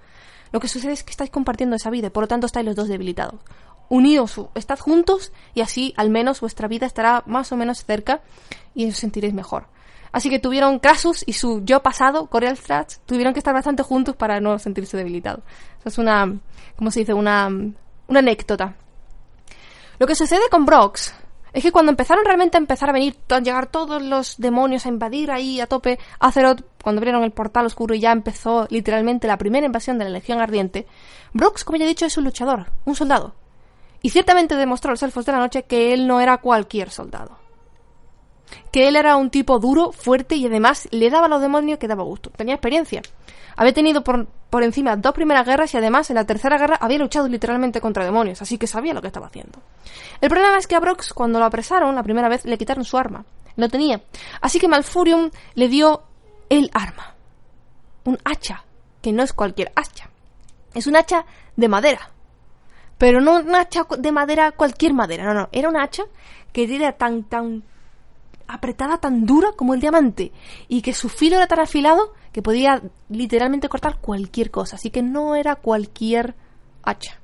lo 0.52 0.60
que 0.60 0.68
sucede 0.68 0.92
es 0.92 1.06
que 1.06 1.12
estáis 1.12 1.30
compartiendo 1.30 1.78
esa 1.78 1.92
vida 1.92 2.08
y 2.08 2.10
por 2.10 2.24
lo 2.24 2.28
tanto 2.28 2.46
estáis 2.46 2.66
los 2.66 2.76
dos 2.76 2.90
debilitados 2.90 3.40
unidos, 3.88 4.36
estad 4.54 4.80
juntos 4.80 5.32
y 5.54 5.62
así 5.62 5.94
al 5.96 6.10
menos 6.10 6.42
vuestra 6.42 6.68
vida 6.68 6.86
estará 6.86 7.24
más 7.26 7.54
o 7.54 7.56
menos 7.56 7.86
cerca 7.86 8.22
y 8.76 8.90
os 8.90 8.98
sentiréis 8.98 9.34
mejor. 9.34 9.68
Así 10.12 10.30
que 10.30 10.40
tuvieron 10.40 10.80
Crassus 10.80 11.24
y 11.26 11.34
su 11.34 11.64
yo 11.64 11.82
pasado, 11.82 12.28
Threats, 12.32 13.02
tuvieron 13.06 13.34
que 13.34 13.40
estar 13.40 13.54
bastante 13.54 13.84
juntos 13.84 14.16
para 14.16 14.40
no 14.40 14.58
sentirse 14.60 14.98
debilitados. 14.98 15.44
Eso 15.80 15.90
es 15.90 15.98
una, 15.98 16.40
¿cómo 16.76 16.92
se 16.92 17.02
dice? 17.02 17.14
Una, 17.14 17.48
una 17.48 18.20
anécdota. 18.20 18.76
Lo 20.00 20.08
que 20.08 20.16
sucede 20.16 20.50
con 20.50 20.66
Brox 20.66 21.14
es 21.54 21.64
que 21.64 21.72
cuando 21.72 21.92
empezaron 21.92 22.24
realmente 22.24 22.58
a 22.58 22.60
empezar 22.60 22.90
a 22.90 22.94
venir, 22.94 23.18
a 23.30 23.40
llegar 23.40 23.68
todos 23.68 24.02
los 24.02 24.38
demonios 24.38 24.86
a 24.86 24.90
invadir 24.90 25.32
ahí 25.32 25.60
a 25.60 25.68
tope 25.68 26.00
Azeroth, 26.20 26.64
cuando 26.82 27.00
abrieron 27.00 27.24
el 27.24 27.32
portal 27.32 27.66
oscuro 27.66 27.96
y 27.96 28.00
ya 28.00 28.12
empezó 28.12 28.68
literalmente 28.70 29.28
la 29.28 29.38
primera 29.38 29.66
invasión 29.66 29.98
de 29.98 30.06
la 30.06 30.12
Legión 30.12 30.40
Ardiente, 30.40 30.86
Brox, 31.34 31.64
como 31.64 31.78
ya 31.78 31.86
he 31.86 31.88
dicho, 31.88 32.06
es 32.06 32.18
un 32.18 32.26
luchador, 32.26 32.68
un 32.86 32.96
soldado. 32.96 33.36
Y 34.02 34.12
ciertamente 34.12 34.56
demostró 34.56 34.90
a 34.90 34.94
los 34.94 35.04
elfos 35.04 35.26
de 35.26 35.32
la 35.34 35.40
noche 35.40 35.64
que 35.64 35.94
él 35.94 36.08
no 36.08 36.22
era 36.22 36.38
cualquier 36.38 36.90
soldado. 36.90 37.39
Que 38.72 38.88
él 38.88 38.96
era 38.96 39.16
un 39.16 39.30
tipo 39.30 39.60
duro, 39.60 39.92
fuerte 39.92 40.36
y 40.36 40.46
además 40.46 40.88
le 40.92 41.10
daba 41.10 41.26
a 41.26 41.30
los 41.30 41.42
demonios 41.42 41.80
que 41.80 41.88
daba 41.88 42.04
gusto. 42.04 42.30
Tenía 42.30 42.56
experiencia. 42.56 43.02
Había 43.56 43.74
tenido 43.74 44.04
por, 44.04 44.28
por 44.50 44.64
encima 44.64 44.96
dos 44.96 45.14
primeras 45.14 45.46
guerras 45.46 45.74
y 45.74 45.78
además 45.78 46.10
en 46.10 46.16
la 46.16 46.26
tercera 46.26 46.58
guerra 46.58 46.78
había 46.80 46.98
luchado 46.98 47.28
literalmente 47.28 47.82
contra 47.82 48.06
demonios, 48.06 48.42
así 48.42 48.58
que 48.58 48.68
sabía 48.68 48.94
lo 48.94 49.02
que 49.02 49.08
estaba 49.08 49.28
haciendo. 49.28 49.60
El 50.22 50.30
problema 50.30 50.58
es 50.58 50.68
que 50.68 50.76
a 50.76 50.80
Brox, 50.80 51.14
cuando 51.14 51.40
lo 51.40 51.46
apresaron 51.46 51.96
la 51.96 52.04
primera 52.04 52.30
vez, 52.30 52.46
le 52.46 52.58
quitaron 52.58 52.86
su 52.86 52.98
arma. 52.98 53.26
No 53.58 53.68
tenía. 53.68 54.02
Así 54.40 54.60
que 54.60 54.70
Malfurion 54.70 55.32
le 55.56 55.68
dio 55.68 56.04
el 56.50 56.72
arma. 56.74 57.16
Un 58.06 58.18
hacha, 58.24 58.64
que 59.02 59.12
no 59.12 59.24
es 59.24 59.34
cualquier 59.34 59.72
hacha. 59.76 60.10
Es 60.74 60.88
un 60.88 60.96
hacha 60.96 61.26
de 61.58 61.68
madera, 61.68 62.12
pero 63.00 63.22
no 63.22 63.40
una 63.40 63.62
hacha 63.62 63.86
de 63.98 64.12
madera, 64.12 64.52
cualquier 64.52 64.94
madera, 64.94 65.24
no, 65.24 65.34
no. 65.34 65.50
Era 65.52 65.70
una 65.70 65.84
hacha 65.84 66.04
que 66.52 66.64
era 66.64 66.92
tan, 66.92 67.24
tan 67.24 67.64
apretada, 68.50 68.98
tan 68.98 69.26
dura 69.26 69.52
como 69.56 69.74
el 69.74 69.80
diamante. 69.80 70.32
Y 70.68 70.82
que 70.82 70.94
su 70.94 71.08
filo 71.08 71.38
era 71.38 71.48
tan 71.48 71.60
afilado 71.60 72.14
que 72.34 72.42
podía 72.42 72.82
literalmente 73.08 73.70
cortar 73.70 74.00
cualquier 74.00 74.52
cosa. 74.52 74.76
Así 74.76 74.90
que 74.90 75.02
no 75.02 75.36
era 75.36 75.56
cualquier 75.56 76.36
hacha. 76.84 77.20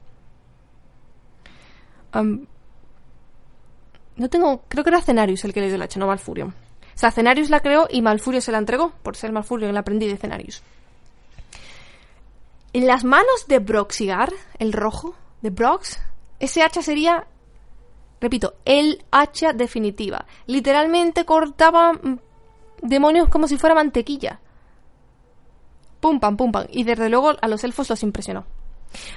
no 4.16 4.30
tengo, 4.30 4.64
creo 4.70 4.86
que 4.86 4.90
era 4.90 5.02
Cenarius 5.02 5.44
el 5.44 5.54
que 5.54 5.60
le 5.60 5.68
dio 5.68 5.76
el 5.76 5.82
hacha, 5.82 6.00
no 6.00 6.08
Malfurion. 6.08 6.50
O 6.50 6.98
sea, 6.98 7.12
Cenarius 7.12 7.50
la 7.50 7.60
creó 7.60 7.88
y 7.90 8.02
Malfurion 8.02 8.42
se 8.42 8.54
la 8.54 8.58
entregó, 8.58 8.92
por 9.04 9.18
ser 9.18 9.34
Malfurion 9.34 9.70
el 9.70 9.78
aprendiz 9.78 10.10
de 10.10 10.18
Cenarius. 10.18 10.64
En 12.72 12.88
las 12.88 13.04
manos 13.04 13.48
de 13.48 13.60
Broxigar, 13.60 14.32
el 14.60 14.72
rojo, 14.72 15.16
de 15.42 15.50
Brox, 15.50 16.00
ese 16.40 16.64
hacha 16.64 16.82
sería, 16.82 17.28
repito, 18.22 18.56
el 18.66 19.04
hacha 19.12 19.54
definitiva. 19.54 20.26
Literalmente 20.48 21.26
cortaba 21.26 21.94
mm, 21.94 22.20
demonios 22.82 23.30
como 23.30 23.48
si 23.48 23.58
fuera 23.58 23.76
mantequilla. 23.76 24.40
Pum, 26.00 26.20
pam, 26.20 26.38
pum, 26.38 26.52
pam. 26.52 26.66
Y 26.70 26.84
desde 26.84 27.10
luego 27.10 27.34
a 27.40 27.48
los 27.48 27.64
elfos 27.64 27.90
los 27.90 28.04
impresionó. 28.04 28.46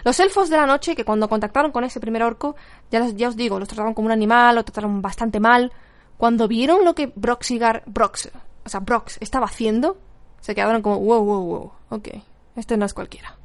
Los 0.05 0.19
elfos 0.21 0.51
de 0.51 0.57
la 0.57 0.67
noche, 0.67 0.97
que 0.97 1.05
cuando 1.05 1.29
contactaron 1.29 1.71
con 1.71 1.85
ese 1.85 2.01
primer 2.01 2.23
orco, 2.23 2.57
ya, 2.91 3.07
ya 3.09 3.29
os 3.29 3.37
digo, 3.37 3.59
los 3.59 3.69
trataban 3.69 3.95
como 3.95 4.07
un 4.07 4.13
animal, 4.13 4.57
lo 4.57 4.65
trataron 4.65 5.03
bastante 5.03 5.41
mal. 5.41 5.73
Cuando 6.17 6.49
vieron 6.49 6.85
lo 6.85 6.95
que 6.95 7.13
Broxigar, 7.15 7.83
Brox, 7.87 8.31
o 8.65 8.69
sea, 8.69 8.81
Brox 8.81 9.19
estaba 9.21 9.47
haciendo, 9.47 9.99
se 10.41 10.55
quedaron 10.55 10.83
como, 10.83 10.99
wow, 10.99 11.25
wow, 11.25 11.47
wow, 11.47 11.73
ok, 11.91 12.09
este 12.57 12.77
no 12.77 12.87
es 12.87 12.95
cualquiera. 12.95 13.37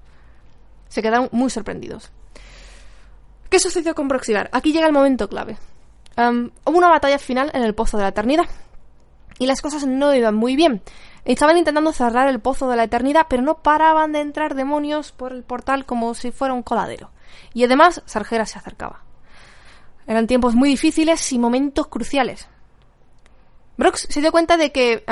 Se 0.87 1.01
quedaron 1.01 1.29
muy 1.31 1.49
sorprendidos. 1.49 2.11
¿Qué 3.53 3.59
sucedió 3.59 3.93
con 3.93 4.07
Broxigar? 4.07 4.49
Aquí 4.51 4.73
llega 4.73 4.87
el 4.87 4.93
momento 4.93 5.29
clave. 5.29 5.59
hubo 6.17 6.75
una 6.75 6.89
batalla 6.89 7.19
final 7.19 7.51
en 7.53 7.61
el 7.61 7.75
Pozo 7.75 7.97
de 7.97 8.01
la 8.01 8.09
Eternidad. 8.09 8.47
Y 9.37 9.45
las 9.45 9.61
cosas 9.61 9.85
no 9.85 10.11
iban 10.11 10.33
muy 10.33 10.55
bien. 10.55 10.81
Estaban 11.23 11.59
intentando 11.59 11.91
cerrar 11.91 12.27
el 12.29 12.39
Pozo 12.39 12.67
de 12.67 12.77
la 12.77 12.85
Eternidad, 12.85 13.27
pero 13.29 13.43
no 13.43 13.59
paraban 13.59 14.11
de 14.11 14.21
entrar 14.21 14.55
demonios 14.55 15.11
por 15.11 15.33
el 15.33 15.43
portal 15.43 15.85
como 15.85 16.15
si 16.15 16.31
fuera 16.31 16.55
un 16.55 16.63
coladero. 16.63 17.11
Y 17.53 17.63
además, 17.63 18.01
Sargera 18.07 18.47
se 18.47 18.57
acercaba. 18.57 19.03
Eran 20.07 20.25
tiempos 20.25 20.55
muy 20.55 20.69
difíciles 20.69 21.31
y 21.31 21.37
momentos 21.37 21.85
cruciales. 21.89 22.47
Brox 23.77 24.07
se 24.09 24.21
dio 24.21 24.31
cuenta 24.31 24.57
de 24.57 24.71
que 24.71 25.05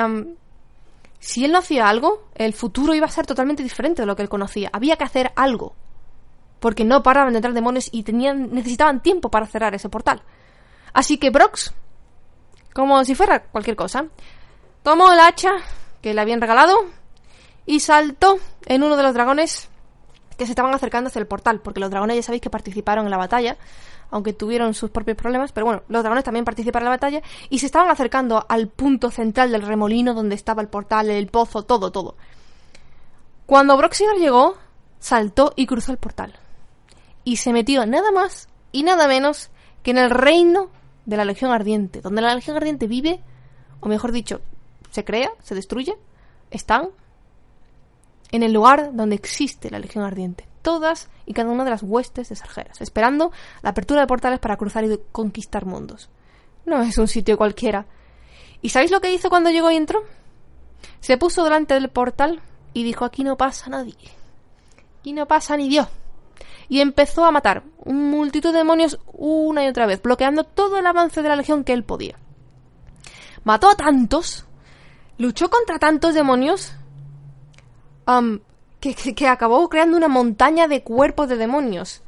si 1.20 1.44
él 1.44 1.52
no 1.52 1.58
hacía 1.58 1.88
algo, 1.88 2.24
el 2.34 2.54
futuro 2.54 2.92
iba 2.92 3.06
a 3.06 3.08
ser 3.08 3.24
totalmente 3.24 3.62
diferente 3.62 4.02
de 4.02 4.06
lo 4.06 4.16
que 4.16 4.22
él 4.22 4.28
conocía. 4.28 4.68
Había 4.72 4.96
que 4.96 5.04
hacer 5.04 5.30
algo. 5.36 5.76
Porque 6.62 6.84
no 6.84 7.02
paraban 7.02 7.32
de 7.32 7.38
entrar 7.38 7.54
demonios 7.54 7.88
y 7.90 8.04
tenían, 8.04 8.54
necesitaban 8.54 9.02
tiempo 9.02 9.32
para 9.32 9.46
cerrar 9.46 9.74
ese 9.74 9.88
portal. 9.88 10.22
Así 10.92 11.18
que 11.18 11.30
Brox, 11.30 11.74
como 12.72 13.04
si 13.04 13.16
fuera 13.16 13.42
cualquier 13.42 13.74
cosa, 13.74 14.06
tomó 14.84 15.12
el 15.12 15.18
hacha 15.18 15.50
que 16.00 16.14
le 16.14 16.20
habían 16.20 16.40
regalado 16.40 16.76
y 17.66 17.80
saltó 17.80 18.38
en 18.66 18.84
uno 18.84 18.96
de 18.96 19.02
los 19.02 19.12
dragones 19.12 19.70
que 20.38 20.46
se 20.46 20.52
estaban 20.52 20.72
acercando 20.72 21.08
hacia 21.08 21.18
el 21.18 21.26
portal, 21.26 21.60
porque 21.60 21.80
los 21.80 21.90
dragones 21.90 22.14
ya 22.14 22.22
sabéis 22.22 22.42
que 22.42 22.48
participaron 22.48 23.06
en 23.06 23.10
la 23.10 23.16
batalla, 23.16 23.56
aunque 24.10 24.32
tuvieron 24.32 24.72
sus 24.72 24.90
propios 24.90 25.16
problemas, 25.16 25.50
pero 25.50 25.66
bueno, 25.66 25.82
los 25.88 26.02
dragones 26.02 26.22
también 26.22 26.44
participaron 26.44 26.86
en 26.86 26.90
la 26.90 26.96
batalla 26.96 27.22
y 27.50 27.58
se 27.58 27.66
estaban 27.66 27.90
acercando 27.90 28.46
al 28.48 28.68
punto 28.68 29.10
central 29.10 29.50
del 29.50 29.62
remolino 29.62 30.14
donde 30.14 30.36
estaba 30.36 30.62
el 30.62 30.68
portal, 30.68 31.10
el 31.10 31.26
pozo, 31.26 31.64
todo, 31.64 31.90
todo. 31.90 32.14
Cuando 33.46 33.76
Broxigar 33.76 34.16
llegó, 34.16 34.56
saltó 35.00 35.52
y 35.56 35.66
cruzó 35.66 35.90
el 35.90 35.98
portal. 35.98 36.38
Y 37.24 37.36
se 37.36 37.52
metió 37.52 37.86
nada 37.86 38.10
más 38.12 38.48
y 38.72 38.82
nada 38.82 39.06
menos 39.06 39.50
que 39.82 39.92
en 39.92 39.98
el 39.98 40.10
reino 40.10 40.70
de 41.06 41.16
la 41.16 41.24
Legión 41.24 41.50
Ardiente, 41.52 42.00
donde 42.00 42.22
la 42.22 42.34
Legión 42.34 42.56
Ardiente 42.56 42.86
vive, 42.86 43.20
o 43.80 43.88
mejor 43.88 44.12
dicho, 44.12 44.40
se 44.90 45.04
crea, 45.04 45.30
se 45.42 45.54
destruye, 45.54 45.96
están 46.50 46.90
en 48.30 48.42
el 48.42 48.52
lugar 48.52 48.94
donde 48.94 49.16
existe 49.16 49.70
la 49.70 49.78
Legión 49.78 50.04
Ardiente 50.04 50.46
todas 50.62 51.10
y 51.26 51.34
cada 51.34 51.50
una 51.50 51.64
de 51.64 51.70
las 51.70 51.82
huestes 51.82 52.28
de 52.28 52.36
Sargeras, 52.36 52.80
esperando 52.80 53.32
la 53.62 53.70
apertura 53.70 54.00
de 54.00 54.06
portales 54.06 54.38
para 54.38 54.56
cruzar 54.56 54.84
y 54.84 54.98
conquistar 55.10 55.66
mundos. 55.66 56.08
No 56.64 56.80
es 56.80 56.96
un 56.96 57.08
sitio 57.08 57.36
cualquiera. 57.36 57.86
¿Y 58.62 58.70
sabéis 58.70 58.92
lo 58.92 59.00
que 59.00 59.12
hizo 59.12 59.28
cuando 59.28 59.50
llegó 59.50 59.70
y 59.70 59.76
entró? 59.76 60.02
Se 61.00 61.18
puso 61.18 61.44
delante 61.44 61.74
del 61.74 61.90
portal 61.90 62.40
y 62.72 62.84
dijo 62.84 63.04
aquí 63.04 63.24
no 63.24 63.36
pasa 63.36 63.68
nadie. 63.68 63.96
Aquí 65.00 65.12
no 65.12 65.26
pasa 65.26 65.56
ni 65.56 65.68
Dios. 65.68 65.88
Y 66.72 66.80
empezó 66.80 67.26
a 67.26 67.30
matar 67.30 67.64
un 67.84 68.10
multitud 68.10 68.50
de 68.50 68.60
demonios 68.60 68.98
una 69.12 69.62
y 69.62 69.68
otra 69.68 69.84
vez, 69.84 70.00
bloqueando 70.00 70.44
todo 70.44 70.78
el 70.78 70.86
avance 70.86 71.20
de 71.20 71.28
la 71.28 71.36
legión 71.36 71.64
que 71.64 71.74
él 71.74 71.84
podía. 71.84 72.16
Mató 73.44 73.68
a 73.68 73.74
tantos, 73.74 74.46
luchó 75.18 75.50
contra 75.50 75.78
tantos 75.78 76.14
demonios, 76.14 76.72
que, 78.80 79.28
acabó 79.28 79.68
creando 79.68 79.98
una 79.98 80.08
montaña 80.08 80.66
de 80.66 80.82
cuerpos 80.82 81.28
de 81.28 81.36
demonios. 81.36 82.00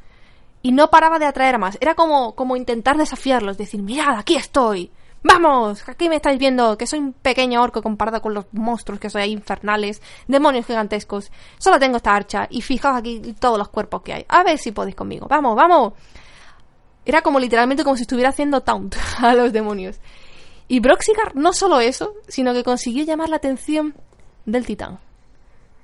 Y 0.62 0.72
no 0.72 0.88
paraba 0.88 1.18
de 1.18 1.26
atraer 1.26 1.58
más. 1.58 1.76
Era 1.82 1.94
como, 1.94 2.34
como 2.34 2.56
intentar 2.56 2.96
desafiarlos, 2.96 3.58
decir, 3.58 3.82
mirad, 3.82 4.16
aquí 4.18 4.36
estoy. 4.36 4.90
¡Vamos! 5.26 5.88
Aquí 5.88 6.10
me 6.10 6.16
estáis 6.16 6.38
viendo 6.38 6.76
que 6.76 6.86
soy 6.86 6.98
un 6.98 7.14
pequeño 7.14 7.62
orco 7.62 7.82
comparado 7.82 8.20
con 8.20 8.34
los 8.34 8.44
monstruos 8.52 9.00
que 9.00 9.08
soy 9.08 9.22
ahí 9.22 9.32
infernales, 9.32 10.02
demonios 10.28 10.66
gigantescos. 10.66 11.32
Solo 11.56 11.78
tengo 11.78 11.96
esta 11.96 12.14
archa 12.14 12.46
y 12.50 12.60
fijaos 12.60 12.98
aquí 12.98 13.34
todos 13.40 13.56
los 13.56 13.70
cuerpos 13.70 14.02
que 14.02 14.12
hay. 14.12 14.26
A 14.28 14.42
ver 14.42 14.58
si 14.58 14.70
podéis 14.70 14.94
conmigo. 14.94 15.26
¡Vamos, 15.26 15.56
vamos! 15.56 15.94
Era 17.06 17.22
como 17.22 17.40
literalmente 17.40 17.84
como 17.84 17.96
si 17.96 18.02
estuviera 18.02 18.28
haciendo 18.28 18.60
taunt 18.60 18.96
a 19.18 19.34
los 19.34 19.50
demonios. 19.50 19.98
Y 20.68 20.80
Broxigar 20.80 21.34
no 21.34 21.54
solo 21.54 21.80
eso, 21.80 22.14
sino 22.28 22.52
que 22.52 22.62
consiguió 22.62 23.04
llamar 23.04 23.30
la 23.30 23.36
atención 23.36 23.94
del 24.44 24.66
titán. 24.66 24.98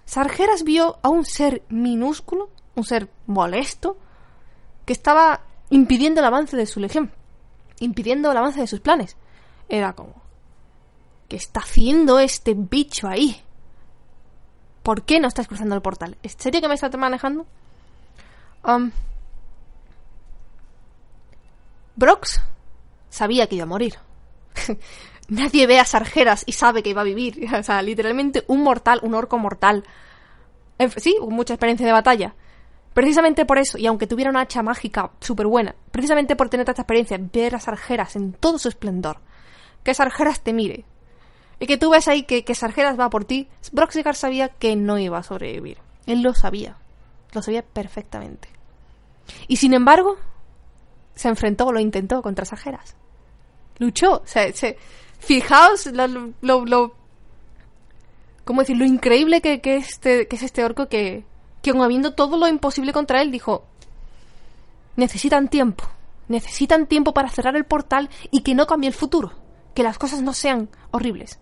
Sargeras 0.05 0.65
vio 0.65 0.99
a 1.03 1.09
un 1.09 1.25
ser 1.25 1.63
minúsculo, 1.71 2.51
un 2.75 2.85
ser 2.85 3.09
molesto, 3.27 3.97
que 4.85 4.93
estaba 4.93 5.41
impidiendo 5.71 6.21
el 6.21 6.27
avance 6.27 6.59
de 6.59 6.67
su 6.67 6.79
legión, 6.79 7.11
impidiendo 7.79 8.31
el 8.31 8.37
avance 8.37 8.61
de 8.61 8.67
sus 8.67 8.81
planes. 8.81 9.17
Era 9.71 9.95
como, 9.95 10.15
¿qué 11.29 11.37
está 11.37 11.61
haciendo 11.61 12.19
este 12.19 12.55
bicho 12.55 13.09
ahí? 13.09 13.41
¿Por 14.83 15.03
qué 15.03 15.21
no 15.21 15.29
estás 15.29 15.47
cruzando 15.47 15.77
el 15.77 15.83
portal? 15.83 16.19
¿Es 16.23 16.35
serio 16.37 16.61
que 16.61 16.69
me 16.69 16.75
estás 16.75 16.95
manejando? 16.97 17.47
Um, 18.65 18.91
Brox 21.95 22.43
sabía 23.11 23.47
que 23.47 23.55
iba 23.55 23.63
a 23.63 23.67
morir. 23.67 23.95
Nadie 25.29 25.69
ve 25.69 25.79
a 25.79 25.85
Sargeras 25.85 26.43
y 26.47 26.53
sabe 26.53 26.83
que 26.83 26.91
iba 26.91 27.03
a 27.03 27.05
vivir. 27.05 27.47
O 27.59 27.63
sea, 27.63 27.81
literalmente 27.81 28.45
un 28.49 28.63
mortal, 28.63 29.01
un 29.05 29.15
orco 29.15 29.39
mortal. 29.39 29.85
Sí, 30.97 31.17
mucha 31.21 31.55
experiencia 31.55 31.87
de 31.87 31.93
batalla. 31.93 32.35
Precisamente 32.95 33.45
por 33.45 33.59
eso, 33.59 33.79
y 33.79 33.87
aunque 33.87 34.09
tuviera 34.09 34.31
una 34.31 34.41
hacha 34.41 34.63
mágica 34.63 35.13
súper 35.21 35.47
buena, 35.47 35.77
precisamente 35.93 36.35
por 36.35 36.49
tener 36.49 36.67
tanta 36.67 36.83
experiencia, 36.83 37.21
ver 37.21 37.55
a 37.55 37.61
Sargeras 37.61 38.17
en 38.17 38.33
todo 38.33 38.59
su 38.59 38.69
esplendor, 38.69 39.21
que 39.91 39.95
Sargeras 39.95 40.41
te 40.41 40.53
mire, 40.53 40.85
y 41.59 41.67
que 41.67 41.77
tú 41.77 41.91
ves 41.91 42.09
ahí 42.09 42.23
que, 42.23 42.45
que 42.45 42.55
Sargeras 42.55 42.99
va 42.99 43.11
por 43.11 43.25
ti, 43.25 43.49
Broxigar 43.73 44.15
sabía 44.15 44.49
que 44.49 44.77
no 44.77 44.99
iba 44.99 45.19
a 45.19 45.23
sobrevivir. 45.23 45.79
Él 46.07 46.23
lo 46.23 46.33
sabía, 46.33 46.77
lo 47.33 47.43
sabía 47.43 47.63
perfectamente. 47.63 48.49
Y 49.49 49.57
sin 49.57 49.75
embargo, 49.75 50.17
se 51.15 51.29
enfrentó, 51.29 51.71
lo 51.73 51.81
intentó 51.81 52.23
contra 52.23 52.45
Sargeras. 52.45 52.97
Luchó, 53.79 54.23
se, 54.25 54.53
se, 54.53 54.79
Fijaos 55.19 55.87
lo, 55.87 56.07
lo, 56.41 56.65
lo 56.65 56.95
¿cómo 58.45 58.63
decir? 58.63 58.77
Lo 58.77 58.85
increíble 58.85 59.41
que, 59.41 59.61
este, 59.65 60.27
que 60.27 60.37
es 60.37 60.43
este 60.43 60.65
orco 60.65 60.89
que, 60.89 61.25
que 61.63 61.71
aun 61.71 61.83
habiendo 61.83 62.15
todo 62.15 62.37
lo 62.37 62.49
imposible 62.49 62.93
contra 62.93 63.23
él, 63.23 63.31
dijo, 63.31 63.65
necesitan 64.97 65.49
tiempo, 65.49 65.85
necesitan 66.29 66.87
tiempo 66.87 67.13
para 67.13 67.29
cerrar 67.29 67.57
el 67.57 67.65
portal 67.65 68.09
y 68.31 68.41
que 68.41 68.55
no 68.55 68.67
cambie 68.67 68.89
el 68.89 68.95
futuro, 68.95 69.33
que 69.75 69.83
las 69.83 69.99
cosas 69.99 70.23
no 70.23 70.33
sean 70.33 70.69
horribles. 70.91 71.39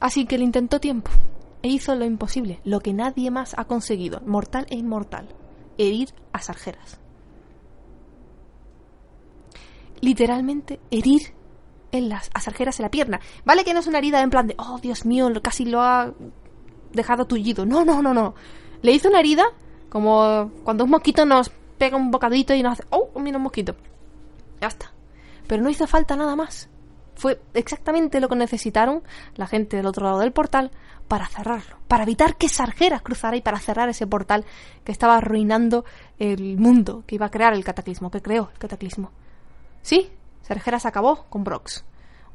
Así 0.00 0.26
que 0.26 0.38
le 0.38 0.44
intentó 0.44 0.80
tiempo 0.80 1.10
e 1.62 1.68
hizo 1.68 1.94
lo 1.94 2.04
imposible, 2.04 2.60
lo 2.64 2.80
que 2.80 2.92
nadie 2.92 3.30
más 3.30 3.54
ha 3.58 3.64
conseguido, 3.64 4.22
mortal 4.24 4.66
e 4.70 4.76
inmortal, 4.76 5.28
herir 5.76 6.14
a 6.32 6.40
Sargeras. 6.40 6.98
Literalmente 10.00 10.80
herir 10.90 11.34
en 11.92 12.08
las 12.08 12.30
asarjeras 12.34 12.78
en 12.78 12.84
la 12.84 12.90
pierna. 12.90 13.20
Vale 13.44 13.64
que 13.64 13.74
no 13.74 13.80
es 13.80 13.86
una 13.86 13.98
herida 13.98 14.22
en 14.22 14.30
plan 14.30 14.46
de, 14.46 14.54
oh 14.58 14.78
Dios 14.80 15.04
mío, 15.04 15.30
casi 15.42 15.64
lo 15.64 15.82
ha 15.82 16.12
dejado 16.92 17.26
tullido. 17.26 17.66
No, 17.66 17.84
no, 17.84 18.02
no, 18.02 18.14
no. 18.14 18.34
Le 18.82 18.92
hizo 18.92 19.08
una 19.08 19.20
herida 19.20 19.44
como 19.88 20.50
cuando 20.64 20.84
un 20.84 20.90
mosquito 20.90 21.26
nos 21.26 21.50
pega 21.78 21.96
un 21.96 22.10
bocadito 22.10 22.54
y 22.54 22.62
nos 22.62 22.74
hace, 22.74 22.84
oh, 22.90 23.18
mira 23.20 23.36
un 23.36 23.42
mosquito. 23.42 23.74
Ya 24.60 24.68
está. 24.68 24.92
Pero 25.46 25.62
no 25.62 25.70
hizo 25.70 25.86
falta 25.86 26.16
nada 26.16 26.36
más. 26.36 26.68
Fue 27.20 27.38
exactamente 27.52 28.18
lo 28.18 28.30
que 28.30 28.34
necesitaron 28.34 29.02
la 29.34 29.46
gente 29.46 29.76
del 29.76 29.84
otro 29.84 30.06
lado 30.06 30.20
del 30.20 30.32
portal 30.32 30.70
para 31.06 31.26
cerrarlo, 31.26 31.76
para 31.86 32.04
evitar 32.04 32.36
que 32.36 32.48
Sargeras 32.48 33.02
cruzara 33.02 33.36
y 33.36 33.42
para 33.42 33.58
cerrar 33.58 33.90
ese 33.90 34.06
portal 34.06 34.46
que 34.84 34.90
estaba 34.90 35.18
arruinando 35.18 35.84
el 36.18 36.56
mundo, 36.56 37.04
que 37.06 37.16
iba 37.16 37.26
a 37.26 37.30
crear 37.30 37.52
el 37.52 37.62
cataclismo, 37.62 38.10
que 38.10 38.22
creó 38.22 38.48
el 38.54 38.58
cataclismo. 38.58 39.10
Sí, 39.82 40.10
Sargeras 40.40 40.86
acabó 40.86 41.26
con 41.28 41.44
Brox. 41.44 41.84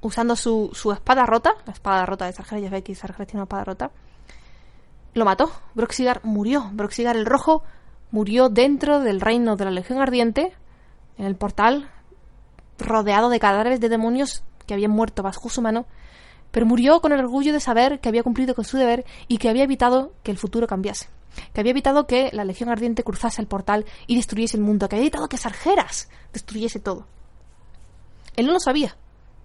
Usando 0.01 0.35
su, 0.35 0.69
su 0.73 0.91
espada 0.91 1.25
rota, 1.25 1.55
la 1.65 1.73
espada 1.73 2.05
rota 2.05 2.27
de 2.27 2.33
Sargeras, 2.33 2.61
ya 2.61 2.69
veis 2.69 2.83
que 2.83 2.93
Sargeras 2.93 3.25
tiene 3.25 3.39
una 3.39 3.45
espada 3.45 3.63
rota, 3.63 3.91
lo 5.15 5.25
mató. 5.25 5.49
Broxigar 5.73 6.21
murió. 6.23 6.69
Broxigar 6.73 7.15
el 7.15 7.25
Rojo 7.25 7.63
murió 8.11 8.49
dentro 8.49 8.99
del 8.99 9.19
reino 9.19 9.55
de 9.55 9.65
la 9.65 9.71
Legión 9.71 9.99
Ardiente, 9.99 10.53
en 11.17 11.25
el 11.25 11.35
portal, 11.35 11.89
rodeado 12.77 13.29
de 13.29 13.39
cadáveres 13.39 13.79
de 13.79 13.89
demonios 13.89 14.43
que 14.65 14.73
habían 14.73 14.91
muerto 14.91 15.23
bajo 15.23 15.49
su 15.49 15.61
mano, 15.61 15.85
pero 16.51 16.65
murió 16.65 17.01
con 17.01 17.11
el 17.11 17.19
orgullo 17.19 17.53
de 17.53 17.59
saber 17.59 17.99
que 17.99 18.09
había 18.09 18.23
cumplido 18.23 18.55
con 18.55 18.65
su 18.65 18.77
deber 18.77 19.05
y 19.27 19.37
que 19.37 19.49
había 19.49 19.63
evitado 19.63 20.13
que 20.23 20.31
el 20.31 20.37
futuro 20.37 20.67
cambiase, 20.67 21.07
que 21.53 21.59
había 21.59 21.71
evitado 21.71 22.07
que 22.07 22.29
la 22.33 22.45
Legión 22.45 22.69
Ardiente 22.69 23.03
cruzase 23.03 23.41
el 23.41 23.47
portal 23.47 23.85
y 24.07 24.15
destruyese 24.15 24.57
el 24.57 24.63
mundo, 24.63 24.87
que 24.87 24.95
había 24.95 25.05
evitado 25.05 25.27
que 25.27 25.37
Sargeras 25.37 26.09
destruyese 26.31 26.79
todo. 26.79 27.07
Él 28.35 28.45
no 28.47 28.53
lo 28.53 28.59
sabía, 28.59 28.95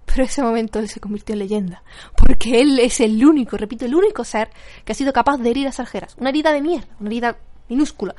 pero 0.07 0.25
ese 0.25 0.43
momento 0.43 0.79
él 0.79 0.89
se 0.89 1.01
convirtió 1.01 1.33
en 1.35 1.41
leyenda, 1.41 1.83
porque 2.17 2.61
él 2.61 2.79
es 2.79 3.01
el 3.01 3.25
único, 3.25 3.57
repito, 3.57 3.85
el 3.85 3.95
único 3.95 4.25
ser 4.25 4.51
que 4.85 4.93
ha 4.93 4.95
sido 4.95 5.13
capaz 5.13 5.39
de 5.39 5.51
herir 5.51 5.69
a 5.69 5.73
Sargeras. 5.73 6.17
Una 6.19 6.31
herida 6.31 6.53
de 6.53 6.61
mierda, 6.61 6.89
una 6.99 7.11
herida 7.11 7.37
minúscula, 7.69 8.15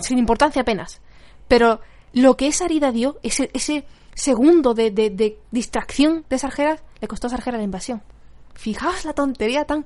sin 0.00 0.18
importancia 0.18 0.62
apenas. 0.62 1.00
Pero 1.48 1.80
lo 2.12 2.36
que 2.36 2.46
esa 2.46 2.64
herida 2.64 2.92
dio, 2.92 3.18
ese, 3.22 3.50
ese 3.52 3.84
segundo 4.14 4.74
de, 4.74 4.90
de, 4.90 5.38
distracción 5.50 6.24
de 6.28 6.38
Sargeras, 6.38 6.82
le 7.00 7.08
costó 7.08 7.26
a 7.26 7.30
Sargeras 7.30 7.58
la 7.58 7.64
invasión. 7.64 8.02
Fijaos 8.54 9.04
la 9.04 9.12
tontería 9.12 9.64
tan... 9.64 9.84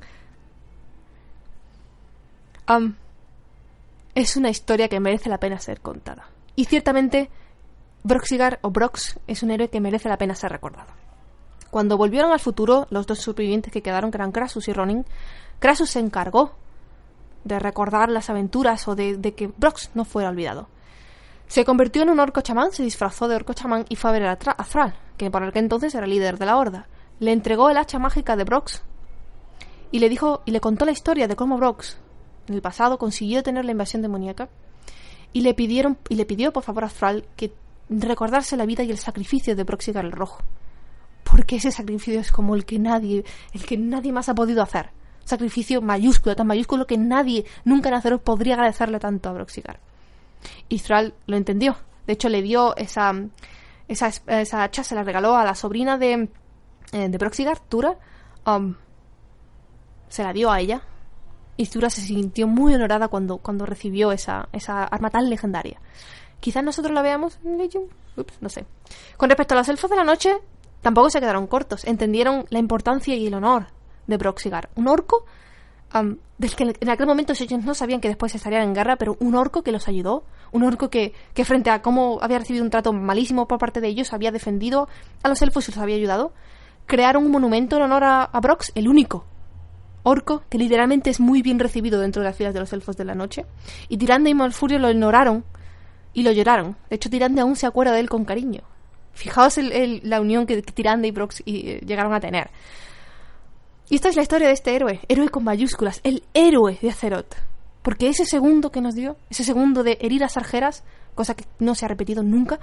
es 4.15 4.37
una 4.37 4.51
historia 4.51 4.89
que 4.89 5.01
merece 5.01 5.29
la 5.29 5.39
pena 5.39 5.59
ser 5.59 5.81
contada. 5.81 6.29
Y 6.55 6.67
ciertamente, 6.67 7.31
Broxigar 8.03 8.59
o 8.63 8.71
Brox 8.71 9.19
es 9.27 9.43
un 9.43 9.51
héroe 9.51 9.71
que 9.71 9.81
merece 9.81 10.09
la 10.09 10.19
pena 10.19 10.35
ser 10.35 10.53
recordado. 10.53 10.93
Cuando 11.71 11.97
volvieron 11.97 12.33
al 12.33 12.41
futuro, 12.41 12.87
los 12.91 13.07
dos 13.07 13.19
supervivientes 13.19 13.73
que 13.73 13.83
quedaron, 13.83 14.11
que 14.11 14.17
eran 14.17 14.33
Krasus 14.33 14.69
y 14.69 14.73
Ronin, 14.73 15.05
Krasus 15.59 15.91
se 15.91 16.01
encargó 16.01 16.53
de 17.45 17.59
recordar 17.59 18.11
las 18.11 18.31
aventuras 18.31 18.89
o 18.89 18.95
de 18.95 19.35
que 19.35 19.49
Brox 19.49 19.91
no 19.95 20.05
fuera 20.05 20.29
olvidado. 20.29 20.69
Se 21.49 21.65
convirtió 21.65 22.03
en 22.03 22.11
un 22.11 22.21
orco 22.21 22.43
chamán, 22.43 22.73
se 22.73 22.83
disfrazó 22.83 23.27
de 23.27 23.35
orco 23.35 23.55
chamán 23.55 23.87
y 23.89 23.97
fue 23.97 24.11
a 24.11 24.13
ver 24.13 24.27
a, 24.27 24.37
Thrall, 24.37 24.95
que 25.17 25.31
por 25.31 25.43
aquel 25.43 25.65
entonces 25.65 25.95
era 25.95 26.07
líder 26.07 26.39
de 26.39 26.45
la 26.45 26.59
horda. 26.59 26.89
Le 27.21 27.33
entregó 27.33 27.71
el 27.71 27.79
hacha 27.79 27.99
mágica 27.99 28.37
de 28.37 28.45
Brox 28.45 28.83
y 29.91 29.99
le 29.99 30.11
dijo 30.11 30.43
y 30.45 30.51
le 30.51 30.61
contó 30.61 30.85
la 30.85 30.93
historia 30.93 31.27
de 31.27 31.37
cómo 31.37 31.57
Brox 31.57 31.97
en 32.49 32.55
el 32.55 32.61
pasado 32.61 32.99
consiguió 32.99 33.43
tener 33.43 33.65
la 33.65 33.73
invasión 33.73 34.03
demoníaca 34.03 34.51
y 35.33 35.41
le 35.41 35.55
pidieron 35.55 35.97
y 36.11 36.17
le 36.17 36.27
pidió 36.27 36.53
por 36.53 36.65
favor 36.65 36.85
a 36.85 36.91
Thrall 36.91 37.25
que 37.35 37.55
recordase 37.89 38.59
la 38.59 38.67
vida 38.67 38.83
y 38.83 38.91
el 38.91 38.99
sacrificio 38.99 39.57
de 39.57 39.65
Broxigar 39.65 40.05
el 40.05 40.13
Rojo. 40.13 40.43
Porque 41.25 41.57
ese 41.57 41.73
sacrificio 41.73 42.21
es 42.21 42.31
como 42.31 42.57
el 42.57 42.67
que 42.67 42.79
nadie, 42.79 43.25
el 43.55 43.65
que 43.65 43.79
nadie 43.79 44.13
más 44.13 44.29
ha 44.29 44.35
podido 44.35 44.63
hacer. 44.63 44.91
Sacrificio 45.25 45.81
mayúsculo, 45.81 46.37
tan 46.37 46.47
mayúsculo 46.47 46.87
que 46.87 46.99
nadie 46.99 47.47
nunca 47.65 47.89
en 47.89 47.95
Azeroth 47.95 48.23
podría 48.23 48.55
agradecerle 48.55 48.99
tanto 48.99 49.31
a 49.31 49.33
Broxigar. 49.33 49.88
Y 50.69 50.81
Thrall 50.81 51.15
lo 51.27 51.37
entendió. 51.37 51.77
De 52.07 52.15
hecho, 52.15 52.29
le 52.29 52.43
dio 52.43 52.77
esa, 52.77 53.13
esa, 53.89 54.11
esa 54.27 54.63
hacha, 54.63 54.85
se 54.85 54.95
la 54.95 55.03
regaló 55.03 55.37
a 55.37 55.45
la 55.45 55.55
sobrina 55.55 55.99
de, 55.99 56.29
eh, 56.93 57.09
de 57.09 57.19
Proxigar, 57.19 57.61
Tura. 57.61 57.97
Um, 58.47 58.75
se 60.09 60.23
la 60.23 60.33
dio 60.33 60.51
a 60.51 60.61
ella. 60.61 60.83
Y 61.57 61.67
Tura 61.67 61.91
se 61.91 62.01
sintió 62.01 62.47
muy 62.47 62.75
honorada 62.75 63.09
cuando, 63.09 63.39
cuando 63.39 63.67
recibió 63.67 64.13
esa, 64.13 64.49
esa 64.53 64.85
arma 64.85 65.11
tan 65.11 65.29
legendaria. 65.29 65.81
Quizás 66.41 66.63
nosotros 66.63 66.95
la 66.95 67.03
veamos 67.03 67.39
en. 67.45 67.61
Ups, 68.17 68.39
no 68.41 68.49
sé. 68.49 68.65
Con 69.17 69.29
respecto 69.29 69.55
a 69.55 69.59
los 69.59 69.69
elfos 69.69 69.91
de 69.91 69.97
la 69.97 70.05
noche, 70.05 70.37
tampoco 70.83 71.11
se 71.11 71.21
quedaron 71.21 71.47
cortos. 71.47 71.85
Entendieron 71.85 72.47
la 72.51 72.59
importancia 72.59 73.15
y 73.15 73.27
el 73.27 73.35
honor 73.35 73.67
de 74.07 74.17
Broxigar. 74.17 74.71
Un 74.77 74.89
orco 74.89 75.25
del 75.93 76.55
que 76.55 76.77
en 76.81 76.89
aquel 76.89 77.07
momento 77.07 77.33
ellos 77.33 77.65
no 77.65 77.75
sabían 77.75 78.01
que 78.01 78.09
después 78.09 78.35
estarían 78.35 78.63
en 78.63 78.75
guerra, 78.75 78.97
pero 78.97 79.17
un 79.21 79.35
orco 79.35 79.63
que 79.63 79.73
los 79.73 79.89
ayudó, 79.89 80.25
un 80.53 80.63
orco 80.63 80.91
que, 80.91 81.13
que 81.35 81.45
frente 81.45 81.71
a 81.71 81.83
cómo 81.83 82.19
había 82.21 82.39
recibido 82.39 82.65
un 82.65 82.71
trato 82.71 82.93
malísimo 82.93 83.49
por 83.49 83.59
parte 83.59 83.81
de 83.81 83.89
ellos, 83.89 84.13
había 84.13 84.31
defendido 84.31 84.89
a 85.23 85.29
los 85.29 85.41
elfos 85.43 85.69
y 85.69 85.73
los 85.73 85.79
había 85.79 85.97
ayudado, 85.97 86.33
crearon 86.87 87.25
un 87.25 87.31
monumento 87.31 87.77
en 87.77 87.83
honor 87.83 88.03
a, 88.05 88.41
Brox, 88.41 88.73
el 88.75 88.89
único 88.89 89.25
orco 90.03 90.43
que 90.49 90.59
literalmente 90.59 91.11
es 91.11 91.21
muy 91.21 91.43
bien 91.43 91.59
recibido 91.59 92.01
dentro 92.01 92.23
de 92.23 92.29
las 92.29 92.37
filas 92.37 92.55
de 92.55 92.61
los 92.61 92.73
elfos 92.73 92.97
de 92.97 93.05
la 93.05 93.15
noche, 93.15 93.45
y 93.89 93.99
Tirande 93.99 94.31
y 94.31 94.35
Malfurio 94.35 94.79
lo 94.79 94.91
ignoraron 94.91 95.45
y 96.15 96.23
lo 96.23 96.33
lloraron. 96.33 96.77
De 96.89 96.97
hecho, 96.97 97.11
Tirande 97.11 97.43
aún 97.43 97.57
se 97.57 97.67
acuerda 97.67 97.93
de 97.93 98.01
él 98.01 98.09
con 98.09 98.25
cariño. 98.25 98.63
Fijaos 99.13 99.59
el, 99.59 100.01
la 100.03 100.21
unión 100.21 100.47
que, 100.47 100.63
Tirande 100.63 101.09
y 101.09 101.11
Brox 101.11 101.43
eh, 101.45 101.81
llegaron 101.85 102.15
a 102.15 102.21
tener. 102.21 102.51
Y 103.91 103.95
esta 103.95 104.09
es 104.09 104.17
la 104.17 104.23
historia 104.23 104.49
de 104.49 104.55
este 104.55 104.75
héroe, 104.75 105.01
héroe 105.09 105.29
con 105.29 105.45
mayúsculas, 105.45 106.01
el 106.05 106.23
héroe 106.35 106.79
de 106.81 106.91
Azeroth. 106.91 107.35
Porque 107.83 108.09
ese 108.09 108.27
segundo 108.27 108.71
que 108.71 108.81
nos 108.81 108.95
dio, 108.95 109.17
ese 109.31 109.45
segundo 109.45 109.83
de 109.83 109.99
herir 110.01 110.25
a 110.25 110.29
Sargeras, 110.29 110.85
cosa 111.15 111.35
que 111.35 111.47
no 111.59 111.75
se 111.75 111.87
ha 111.87 111.89
repetido 111.89 112.23
nunca, 112.23 112.59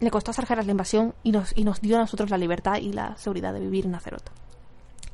le 0.00 0.10
costó 0.10 0.30
a 0.30 0.34
Sargeras 0.34 0.64
la 0.64 0.72
invasión 0.72 1.14
y 1.22 1.32
nos, 1.32 1.52
y 1.56 1.64
nos 1.64 1.80
dio 1.80 1.96
a 1.96 2.00
nosotros 2.00 2.30
la 2.30 2.38
libertad 2.38 2.76
y 2.76 2.92
la 2.92 3.16
seguridad 3.18 3.52
de 3.52 3.60
vivir 3.60 3.84
en 3.84 3.94
Azeroth. 3.94 4.30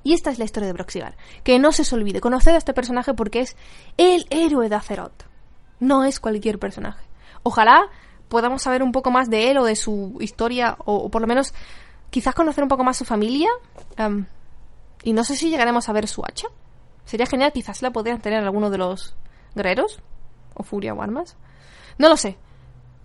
Y 0.04 0.12
esta 0.12 0.30
es 0.30 0.38
la 0.38 0.44
historia 0.44 0.66
de 0.66 0.74
Broxigar. 0.74 1.16
Que 1.42 1.58
no 1.58 1.72
se 1.72 1.94
olvide, 1.94 2.20
conocer 2.20 2.54
a 2.54 2.58
este 2.58 2.74
personaje 2.74 3.14
porque 3.14 3.40
es 3.40 3.56
el 3.96 4.26
héroe 4.30 4.68
de 4.68 4.76
Azeroth. 4.76 5.24
No 5.80 6.04
es 6.04 6.20
cualquier 6.20 6.58
personaje. 6.58 7.04
Ojalá 7.42 7.88
podamos 8.28 8.62
saber 8.62 8.82
un 8.82 8.92
poco 8.92 9.10
más 9.10 9.30
de 9.30 9.50
él 9.50 9.58
o 9.58 9.64
de 9.64 9.76
su 9.76 10.16
historia, 10.20 10.76
o, 10.84 11.10
por 11.10 11.22
lo 11.22 11.26
menos 11.26 11.54
quizás 12.10 12.34
conocer 12.34 12.62
un 12.62 12.68
poco 12.68 12.84
más 12.84 12.98
su 12.98 13.04
familia. 13.04 13.48
Y 15.04 15.12
no 15.12 15.22
sé 15.22 15.36
si 15.36 15.50
llegaremos 15.50 15.88
a 15.88 15.92
ver 15.92 16.08
su 16.08 16.24
hacha. 16.24 16.48
Sería 17.04 17.26
genial, 17.26 17.52
quizás 17.52 17.82
la 17.82 17.92
podrían 17.92 18.22
tener 18.22 18.42
alguno 18.42 18.70
de 18.70 18.78
los 18.78 19.14
guerreros. 19.54 20.00
O 20.54 20.62
Furia 20.62 20.94
o 20.94 21.02
armas. 21.02 21.36
No 21.98 22.08
lo 22.08 22.16
sé. 22.16 22.38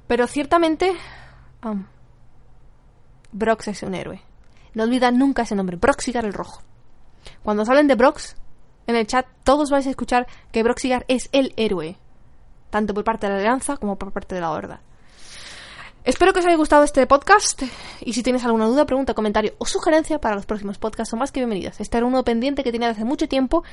Pero 0.07 0.25
ciertamente. 0.25 0.95
Brox 3.33 3.67
es 3.67 3.83
un 3.83 3.95
héroe. 3.95 4.21
No 4.73 4.83
olvidan 4.83 5.17
nunca 5.17 5.41
ese 5.41 5.55
nombre. 5.55 5.75
Broxigar 5.75 6.23
el 6.25 6.33
Rojo. 6.33 6.61
Cuando 7.43 7.63
os 7.63 7.69
hablen 7.69 7.87
de 7.87 7.95
Brox, 7.95 8.37
en 8.87 8.95
el 8.95 9.05
chat 9.05 9.27
todos 9.43 9.69
vais 9.69 9.85
a 9.85 9.89
escuchar 9.89 10.25
que 10.53 10.63
Broxigar 10.63 11.03
es 11.09 11.27
el 11.33 11.53
héroe. 11.57 11.97
Tanto 12.69 12.93
por 12.93 13.03
parte 13.03 13.27
de 13.27 13.33
la 13.33 13.39
Alianza 13.39 13.75
como 13.75 13.97
por 13.97 14.13
parte 14.13 14.35
de 14.35 14.41
la 14.41 14.51
Horda. 14.51 14.81
Espero 16.05 16.31
que 16.31 16.39
os 16.39 16.45
haya 16.45 16.55
gustado 16.55 16.83
este 16.83 17.05
podcast 17.07 17.61
y 17.99 18.13
si 18.13 18.23
tienes 18.23 18.45
alguna 18.45 18.65
duda, 18.65 18.85
pregunta, 18.85 19.13
comentario 19.13 19.53
o 19.57 19.65
sugerencia 19.65 20.19
para 20.19 20.35
los 20.35 20.45
próximos 20.45 20.77
podcasts 20.77 21.09
son 21.09 21.19
más 21.19 21.33
que 21.33 21.41
bienvenidas. 21.41 21.81
Este 21.81 21.97
era 21.97 22.05
uno 22.05 22.23
pendiente 22.23 22.63
que 22.63 22.71
tenía 22.71 22.87
desde 22.87 23.01
hace 23.01 23.05
mucho 23.05 23.27
tiempo 23.27 23.63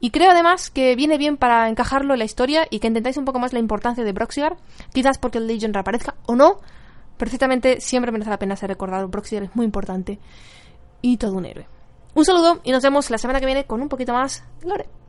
y 0.00 0.10
creo 0.10 0.30
además 0.30 0.70
que 0.70 0.96
viene 0.96 1.18
bien 1.18 1.36
para 1.36 1.68
encajarlo 1.68 2.14
en 2.14 2.20
la 2.20 2.24
historia 2.24 2.66
y 2.70 2.78
que 2.78 2.86
entendáis 2.86 3.18
un 3.18 3.26
poco 3.26 3.38
más 3.38 3.52
la 3.52 3.58
importancia 3.58 4.02
de 4.02 4.12
Broxigar, 4.12 4.56
quizás 4.94 5.18
porque 5.18 5.36
el 5.36 5.46
Legion 5.46 5.74
reaparezca 5.74 6.14
o 6.24 6.34
no, 6.34 6.60
perfectamente 7.18 7.82
siempre 7.82 8.10
merece 8.10 8.30
la 8.30 8.38
pena 8.38 8.56
ser 8.56 8.70
recordado. 8.70 9.08
Broxigar 9.08 9.44
es 9.44 9.54
muy 9.54 9.66
importante 9.66 10.18
y 11.02 11.18
todo 11.18 11.34
un 11.34 11.44
héroe. 11.44 11.68
Un 12.14 12.24
saludo 12.24 12.60
y 12.64 12.72
nos 12.72 12.82
vemos 12.82 13.10
la 13.10 13.18
semana 13.18 13.40
que 13.40 13.46
viene 13.46 13.66
con 13.66 13.82
un 13.82 13.90
poquito 13.90 14.14
más 14.14 14.42
de 14.62 14.68
Lore. 14.68 15.03